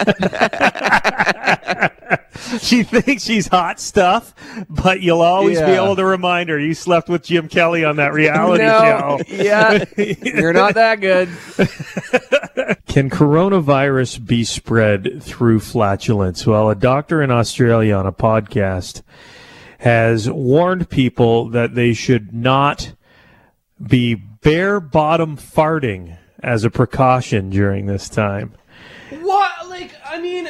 she 2.60 2.84
thinks 2.84 3.24
she's 3.24 3.48
hot 3.48 3.80
stuff, 3.80 4.34
but 4.70 5.02
you'll 5.02 5.22
always 5.22 5.60
yeah. 5.60 5.66
be 5.68 5.72
able 5.74 5.96
to 5.96 6.06
remind 6.06 6.50
her 6.50 6.60
you 6.60 6.74
slept 6.74 7.10
with 7.10 7.24
Jim 7.24 7.48
Kelly 7.48 7.84
on 7.84 7.98
that 7.98 8.14
reality 8.14 8.64
no, 8.64 8.80
show. 8.80 9.20
Yeah, 9.40 9.86
you're 9.98 10.54
not 10.54 10.76
that 10.76 11.00
good. 11.00 11.28
Can 12.88 13.10
coronavirus 13.10 14.26
be 14.26 14.44
spread 14.44 15.22
through 15.22 15.60
flatulence? 15.60 16.46
Well, 16.46 16.70
a 16.70 16.76
doctor 16.76 17.22
in 17.22 17.32
Australia 17.32 17.96
on 17.96 18.06
a 18.06 18.12
podcast 18.12 19.02
has 19.80 20.30
warned 20.30 20.90
people 20.90 21.50
that 21.50 21.76
they 21.76 21.94
should 21.94 22.34
not 22.34 22.94
be 23.82 24.16
bare 24.16 24.80
bottom 24.80 25.38
farting 25.38 26.18
as 26.42 26.64
a 26.64 26.70
precaution 26.70 27.50
during 27.50 27.86
this 27.86 28.10
time. 28.10 28.54
What? 29.22 29.70
Like, 29.70 29.92
I 30.06 30.20
mean. 30.20 30.48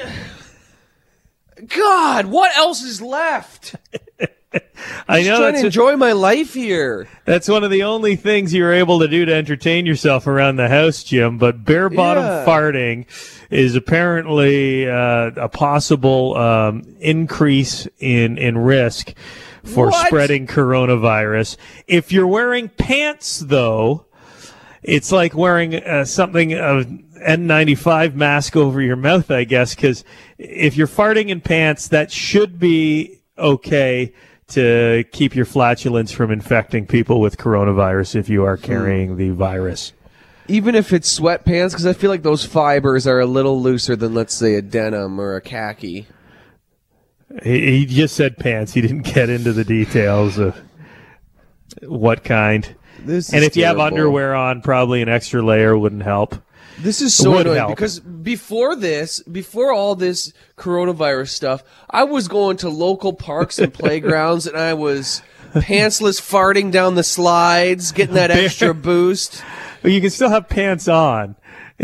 God, 1.68 2.28
what 2.28 2.56
else 2.56 2.82
is 2.82 3.02
left? 3.02 3.76
I 5.08 5.24
know. 5.24 5.38
Trying 5.40 5.56
to 5.56 5.66
enjoy 5.66 5.96
my 5.98 6.14
life 6.14 6.54
here. 6.54 7.08
That's 7.26 7.48
one 7.48 7.64
of 7.64 7.72
the 7.72 7.84
only 7.84 8.16
things 8.16 8.54
you're 8.54 8.74
able 8.74 9.00
to 9.00 9.08
do 9.08 9.26
to 9.26 9.34
entertain 9.34 9.86
yourself 9.86 10.26
around 10.26 10.56
the 10.56 10.70
house, 10.70 11.04
Jim. 11.04 11.38
But 11.38 11.64
bare 11.64 11.90
bottom 11.90 12.24
yeah. 12.24 12.46
farting 12.46 13.06
is 13.50 13.76
apparently 13.76 14.90
uh, 14.90 15.32
a 15.36 15.50
possible 15.50 16.36
um, 16.38 16.96
increase 17.00 17.88
in 18.00 18.38
in 18.38 18.58
risk 18.58 19.14
for 19.64 19.88
what? 19.88 20.08
spreading 20.08 20.48
coronavirus. 20.48 21.58
If 21.88 22.12
you're 22.12 22.28
wearing 22.28 22.70
pants, 22.70 23.40
though, 23.40 24.06
it's 24.84 25.12
like 25.12 25.36
wearing 25.36 25.76
uh, 25.76 26.06
something 26.06 26.54
of 26.54 26.86
N95 26.86 28.14
mask 28.16 28.56
over 28.56 28.82
your 28.82 28.96
mouth, 28.96 29.30
I 29.30 29.44
guess, 29.44 29.76
because 29.76 30.04
if 30.38 30.78
you're 30.78 30.88
farting 30.88 31.30
in 31.30 31.42
pants, 31.42 31.90
that 31.90 32.12
should 32.12 32.60
be 32.60 33.20
okay 33.38 34.14
to 34.50 35.06
keep 35.12 35.36
your 35.36 35.46
flatulence 35.46 36.12
from 36.12 36.32
infecting 36.32 36.86
people 36.88 37.20
with 37.20 37.38
coronavirus 37.38 38.16
if 38.16 38.30
you 38.30 38.44
are 38.44 38.58
hmm. 38.58 38.64
carrying 38.64 39.18
the 39.18 39.30
virus. 39.30 39.94
Even 40.48 40.74
if 40.74 40.94
it's 40.94 41.20
sweatpants, 41.20 41.72
because 41.72 41.86
I 41.86 41.94
feel 41.94 42.10
like 42.10 42.24
those 42.24 42.44
fibers 42.44 43.06
are 43.06 43.20
a 43.20 43.28
little 43.28 43.62
looser 43.62 43.96
than, 43.96 44.16
let's 44.16 44.34
say, 44.34 44.56
a 44.56 44.64
denim 44.64 45.22
or 45.22 45.36
a 45.36 45.42
khaki. 45.42 46.08
He, 47.44 47.80
he 47.80 47.86
just 47.86 48.16
said 48.16 48.38
pants. 48.38 48.74
He 48.74 48.82
didn't 48.82 49.04
get 49.04 49.30
into 49.30 49.54
the 49.54 49.64
details 49.64 50.40
of 50.40 50.60
what 51.84 52.24
kind. 52.24 52.76
This 53.06 53.34
and 53.34 53.44
if 53.44 53.54
terrible. 53.54 53.60
you 53.60 53.66
have 53.66 53.94
underwear 53.94 54.36
on, 54.36 54.62
probably 54.62 55.02
an 55.02 55.10
extra 55.10 55.42
layer 55.42 55.78
wouldn't 55.78 56.04
help. 56.04 56.36
This 56.80 57.02
is 57.02 57.14
so 57.14 57.38
annoying 57.38 57.58
help. 57.58 57.70
because 57.72 58.00
before 58.00 58.76
this, 58.76 59.22
before 59.24 59.74
all 59.74 59.96
this 59.96 60.32
coronavirus 60.58 61.30
stuff, 61.30 61.64
I 61.90 62.04
was 62.06 62.28
going 62.28 62.58
to 62.58 62.70
local 62.70 63.14
parks 63.14 63.60
and 63.60 63.74
playgrounds 63.74 64.48
and 64.48 64.58
I 64.58 64.74
was 64.76 65.22
pantsless 65.54 66.22
farting 66.22 66.72
down 66.72 66.96
the 66.96 67.04
slides, 67.04 67.92
getting 67.92 68.16
that 68.16 68.32
extra 68.32 68.74
boost. 68.74 69.44
But 69.82 69.92
you 69.92 70.00
can 70.00 70.10
still 70.10 70.30
have 70.30 70.48
pants 70.48 70.88
on 70.88 71.36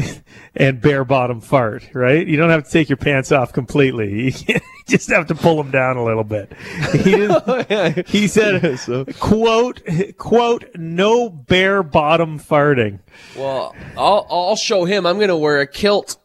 and 0.55 0.81
bare 0.81 1.05
bottom 1.05 1.41
fart, 1.41 1.89
right? 1.93 2.25
You 2.25 2.38
don't 2.38 2.49
have 2.49 2.65
to 2.65 2.71
take 2.71 2.89
your 2.89 2.97
pants 2.97 3.31
off 3.31 3.53
completely. 3.53 4.34
You 4.88 4.97
just 4.97 5.10
have 5.10 5.25
to 5.27 5.36
pull 5.36 5.58
them 5.58 5.71
down 5.71 5.97
a 5.97 6.03
little 6.03 6.23
bit. 6.23 6.51
He, 6.91 8.19
he 8.19 8.27
said, 8.27 8.63
yeah, 8.63 8.75
so. 8.75 9.03
quote, 9.19 9.81
quote, 10.17 10.65
no 10.75 11.27
bare 11.27 11.81
bottom 11.81 12.39
farting. 12.39 12.99
Well, 13.36 13.75
I'll, 13.97 14.27
I'll 14.29 14.55
show 14.55 14.86
him. 14.86 15.08
I'm 15.08 15.17
going 15.17 15.29
to 15.29 15.36
wear 15.36 15.60
a 15.60 15.65
kilt. 15.65 16.17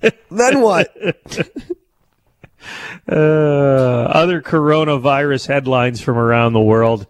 then 0.00 0.60
what? 0.60 0.96
uh, 3.08 3.12
other 3.12 4.40
coronavirus 4.40 5.48
headlines 5.48 6.00
from 6.00 6.16
around 6.18 6.52
the 6.52 6.60
world. 6.60 7.08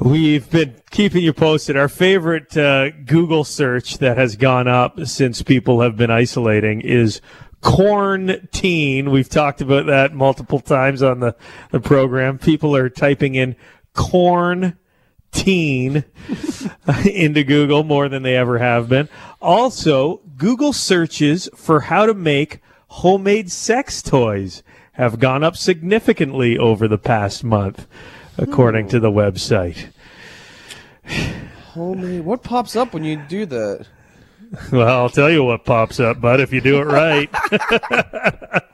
We've 0.00 0.48
been 0.48 0.76
keeping 0.90 1.22
you 1.22 1.34
posted. 1.34 1.76
Our 1.76 1.86
favorite 1.86 2.56
uh, 2.56 2.88
Google 2.88 3.44
search 3.44 3.98
that 3.98 4.16
has 4.16 4.34
gone 4.34 4.66
up 4.66 4.98
since 5.04 5.42
people 5.42 5.82
have 5.82 5.98
been 5.98 6.10
isolating 6.10 6.80
is 6.80 7.20
quarantine. 7.60 9.10
We've 9.10 9.28
talked 9.28 9.60
about 9.60 9.84
that 9.88 10.14
multiple 10.14 10.58
times 10.58 11.02
on 11.02 11.20
the, 11.20 11.36
the 11.70 11.80
program. 11.80 12.38
People 12.38 12.74
are 12.74 12.88
typing 12.88 13.34
in 13.34 13.56
corn 13.92 14.78
teen 15.32 16.04
into 17.04 17.44
Google 17.44 17.84
more 17.84 18.08
than 18.08 18.22
they 18.22 18.38
ever 18.38 18.56
have 18.56 18.88
been. 18.88 19.06
Also, 19.42 20.22
Google 20.38 20.72
searches 20.72 21.46
for 21.54 21.80
how 21.80 22.06
to 22.06 22.14
make 22.14 22.60
homemade 22.86 23.52
sex 23.52 24.00
toys 24.00 24.62
have 24.92 25.18
gone 25.18 25.44
up 25.44 25.58
significantly 25.58 26.56
over 26.56 26.88
the 26.88 26.96
past 26.96 27.44
month 27.44 27.86
according 28.38 28.88
to 28.88 29.00
the 29.00 29.10
website. 29.10 29.88
Homemade. 31.72 32.24
What 32.24 32.42
pops 32.42 32.76
up 32.76 32.94
when 32.94 33.04
you 33.04 33.16
do 33.28 33.46
that? 33.46 33.86
Well, 34.72 34.88
I'll 34.88 35.08
tell 35.08 35.30
you 35.30 35.44
what 35.44 35.64
pops 35.64 36.00
up, 36.00 36.20
bud, 36.20 36.40
if 36.40 36.52
you 36.52 36.60
do 36.60 36.80
it 36.80 36.84
right. 36.84 37.30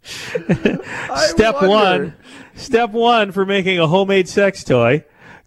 step 1.16 1.54
wonder. 1.56 1.68
one. 1.68 2.14
Step 2.54 2.90
one 2.90 3.32
for 3.32 3.44
making 3.44 3.78
a 3.78 3.86
homemade 3.86 4.28
sex 4.28 4.62
toy. 4.62 5.04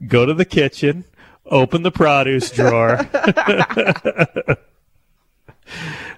Go 0.08 0.26
to 0.26 0.34
the 0.34 0.46
kitchen, 0.46 1.06
open 1.46 1.84
the 1.84 1.92
produce 1.92 2.52
drawer. 2.52 3.08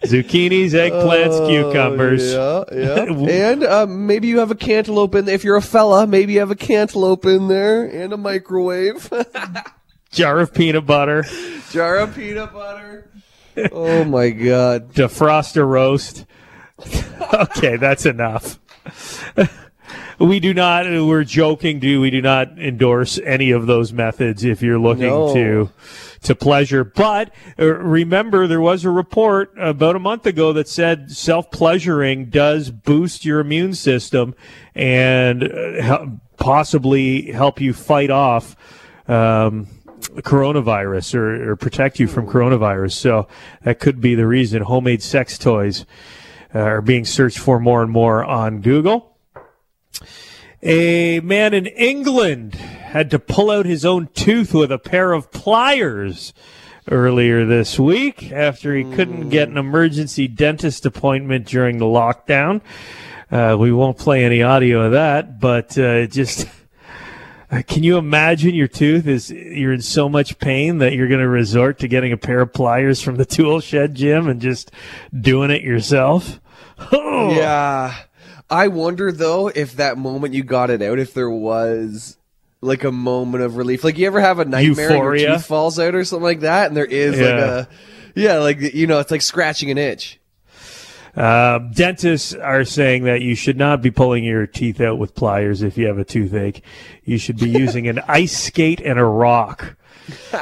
Zucchinis, 0.04 0.72
eggplants, 0.72 1.42
uh, 1.42 1.48
cucumbers. 1.48 2.34
Yeah, 2.34 2.64
yeah. 2.72 3.04
and 3.30 3.64
uh, 3.64 3.86
maybe 3.88 4.28
you 4.28 4.40
have 4.40 4.52
a 4.52 4.56
cantaloupe 4.56 5.16
in 5.16 5.26
there. 5.26 5.36
If 5.36 5.44
you're 5.44 5.56
a 5.56 5.62
fella, 5.62 6.06
maybe 6.08 6.34
you 6.34 6.40
have 6.40 6.52
a 6.52 6.56
cantaloupe 6.56 7.26
in 7.26 7.48
there 7.48 7.84
and 7.84 8.14
a 8.14 8.18
microwave. 8.18 9.12
Jar 10.12 10.40
of 10.40 10.54
peanut 10.54 10.86
butter. 10.86 11.26
Jar 11.72 11.98
of 11.98 12.16
peanut 12.16 12.54
butter. 12.54 13.10
Oh 13.72 14.04
my 14.04 14.30
god. 14.30 14.90
Defrost 14.94 15.58
a 15.58 15.64
roast. 15.66 16.26
okay, 17.34 17.78
that's 17.78 18.06
enough. 18.06 18.60
we 20.20 20.40
do 20.40 20.54
not 20.54 20.86
we're 20.86 21.24
joking 21.24 21.80
do 21.80 22.00
we 22.00 22.10
do 22.10 22.22
not 22.22 22.60
endorse 22.60 23.20
any 23.26 23.52
of 23.52 23.66
those 23.66 23.92
methods 23.92 24.44
if 24.44 24.62
you're 24.62 24.80
looking 24.80 25.08
no. 25.08 25.34
to 25.34 25.70
to 26.26 26.36
pleasure. 26.36 26.84
But 26.84 27.34
uh, 27.58 27.66
remember, 27.66 28.48
there 28.48 28.62
was 28.62 28.86
a 28.86 28.90
report 28.90 29.54
about 29.58 29.96
a 29.96 30.00
month 30.00 30.26
ago 30.26 30.54
that 30.54 30.68
said 30.68 31.12
self 31.12 31.52
pleasuring 31.52 32.30
does 32.30 32.72
boost 32.72 33.26
your 33.26 33.40
immune 33.40 33.74
system 33.74 34.36
and 34.74 35.44
uh, 35.44 36.08
possibly 36.38 37.32
help 37.32 37.62
you 37.62 37.74
fight 37.74 38.10
off. 38.10 38.56
Um, 39.08 39.68
coronavirus 40.18 41.16
or, 41.16 41.52
or 41.52 41.56
protect 41.56 42.00
you 42.00 42.08
from 42.08 42.28
coronavirus. 42.28 42.94
So 42.94 43.28
that 43.64 43.80
could 43.80 44.02
be 44.02 44.16
the 44.16 44.28
reason 44.28 44.62
homemade 44.62 45.02
sex 45.02 45.38
toys 45.38 45.86
uh, 46.54 46.60
are 46.60 46.82
being 46.82 47.06
searched 47.06 47.38
for 47.38 47.60
more 47.60 47.82
and 47.82 47.92
more 47.92 48.24
on 48.24 48.62
Google. 48.62 49.18
A 50.62 51.20
man 51.22 51.54
in 51.54 51.66
England 51.66 52.58
had 52.96 53.12
to 53.12 53.20
pull 53.20 53.52
out 53.52 53.66
his 53.66 53.84
own 53.84 54.08
tooth 54.14 54.54
with 54.54 54.72
a 54.72 54.80
pair 54.80 55.12
of 55.12 55.30
pliers 55.30 56.34
earlier 56.90 57.46
this 57.46 57.78
week 57.78 58.32
after 58.32 58.74
he 58.74 58.86
couldn't 58.96 59.28
get 59.28 59.50
an 59.50 59.58
emergency 59.58 60.30
dentist 60.30 60.86
appointment 60.86 61.46
during 61.46 61.78
the 61.78 61.86
lockdown. 61.86 62.62
Uh, 63.30 63.58
we 63.60 63.70
won't 63.74 63.98
play 63.98 64.24
any 64.24 64.42
audio 64.42 64.84
of 64.84 64.94
that, 64.94 65.42
but 65.42 65.78
uh, 65.78 66.06
just 66.06 66.48
uh, 67.52 67.62
can 67.68 67.84
you 67.84 67.98
imagine 67.98 68.56
your 68.56 68.70
tooth 68.70 69.08
is 69.08 69.30
you're 69.30 69.74
in 69.74 69.82
so 69.82 70.08
much 70.08 70.40
pain 70.40 70.78
that 70.78 70.94
you're 70.94 71.10
going 71.10 71.20
to 71.20 71.28
resort 71.28 71.80
to 71.80 71.90
getting 71.90 72.14
a 72.14 72.18
pair 72.18 72.40
of 72.40 72.54
pliers 72.54 73.02
from 73.02 73.18
the 73.18 73.26
tool 73.26 73.60
shed 73.60 73.94
Jim 73.94 74.30
and 74.30 74.40
just 74.40 74.72
doing 75.14 75.52
it 75.52 75.64
yourself? 75.64 76.40
Oh. 76.94 77.36
Yeah. 77.36 77.94
I 78.50 78.68
wonder 78.68 79.12
though 79.12 79.48
if 79.48 79.74
that 79.74 79.98
moment 79.98 80.34
you 80.34 80.44
got 80.44 80.70
it 80.70 80.82
out, 80.82 81.00
if 81.00 81.14
there 81.14 81.30
was 81.30 82.18
like 82.66 82.84
a 82.84 82.92
moment 82.92 83.44
of 83.44 83.56
relief. 83.58 83.84
Like 83.84 83.98
you 83.98 84.08
ever 84.08 84.20
have 84.22 84.40
a 84.40 84.46
nightmare 84.46 84.88
and 84.88 84.96
Euphoria? 84.96 85.22
your 85.30 85.36
tooth 85.38 85.46
falls 85.46 85.80
out 85.80 85.96
or 85.96 86.04
something 86.04 86.24
like 86.24 86.42
that, 86.42 86.68
and 86.68 86.76
there 86.78 86.86
is 86.86 87.12
like 87.14 87.22
Yeah. 87.22 87.60
a 87.60 87.68
yeah, 88.16 88.38
like 88.40 88.60
you 88.74 88.88
know, 88.88 89.00
it's 89.00 89.12
like 89.12 89.22
scratching 89.22 89.72
an 89.72 89.78
itch. 89.78 90.20
Um, 91.18 91.72
dentists 91.72 92.34
are 92.34 92.66
saying 92.66 93.06
that 93.06 93.22
you 93.22 93.36
should 93.36 93.58
not 93.58 93.82
be 93.82 93.90
pulling 93.90 94.26
your 94.26 94.46
teeth 94.48 94.82
out 94.82 94.98
with 95.00 95.16
pliers 95.16 95.62
if 95.62 95.78
you 95.78 95.88
have 95.88 95.98
a 95.98 96.04
toothache. 96.04 96.62
You 97.06 97.18
should 97.18 97.38
be 97.38 97.50
using 97.64 97.88
an 97.88 98.00
ice 98.08 98.38
skate 98.38 98.82
and 98.82 99.00
a 99.00 99.06
rock. 99.06 99.78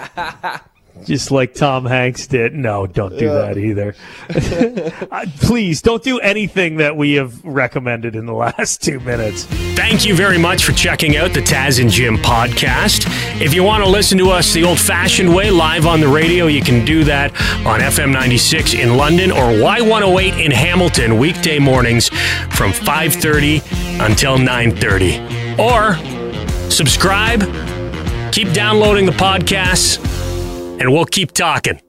Just 1.06 1.32
like 1.32 1.54
Tom 1.54 1.86
Hanks 1.86 2.28
did. 2.28 2.54
No, 2.54 2.86
don't 2.88 3.18
do 3.18 3.28
that 3.28 3.58
either. 3.58 3.96
Uh, 5.14 5.26
Please 5.42 5.82
don't 5.82 6.04
do 6.04 6.20
anything 6.20 6.78
that 6.78 6.96
we 6.96 7.14
have 7.14 7.44
recommended 7.44 8.16
in 8.16 8.26
the 8.26 8.34
last 8.46 8.82
two 8.82 9.00
minutes. 9.02 9.44
Thank 9.76 10.06
you 10.06 10.16
very 10.16 10.38
much 10.38 10.64
for 10.64 10.72
checking 10.72 11.18
out 11.18 11.34
the 11.34 11.42
Taz 11.42 11.80
and 11.82 11.90
Jim 11.90 12.18
podcast. 12.18 13.06
If 13.42 13.54
you 13.54 13.64
want 13.64 13.84
to 13.84 13.90
listen 13.90 14.18
to 14.20 14.30
us 14.30 14.54
the 14.54 14.64
old 14.64 14.80
fashioned 14.80 15.34
way, 15.34 15.52
live 15.52 15.86
on 15.86 16.00
the 16.00 16.08
radio, 16.08 16.48
you 16.48 16.62
can 16.62 16.84
do 16.86 17.04
that 17.04 17.32
on 17.66 17.80
FM 17.82 18.12
96 18.12 18.74
in 18.74 18.98
London 18.98 19.32
or 19.32 19.44
Y108 19.44 20.44
in 20.44 20.52
Hamilton, 20.52 21.18
weekday 21.18 21.60
mornings 21.60 22.10
from 22.10 22.72
5.30 22.72 24.06
until 24.06 24.38
9.30. 24.38 25.60
Or 25.60 26.70
subscribe, 26.72 27.42
keep 28.32 28.52
downloading 28.54 29.06
the 29.06 29.12
podcasts, 29.12 29.98
and 30.80 30.92
we'll 30.92 31.06
keep 31.06 31.32
talking. 31.32 31.80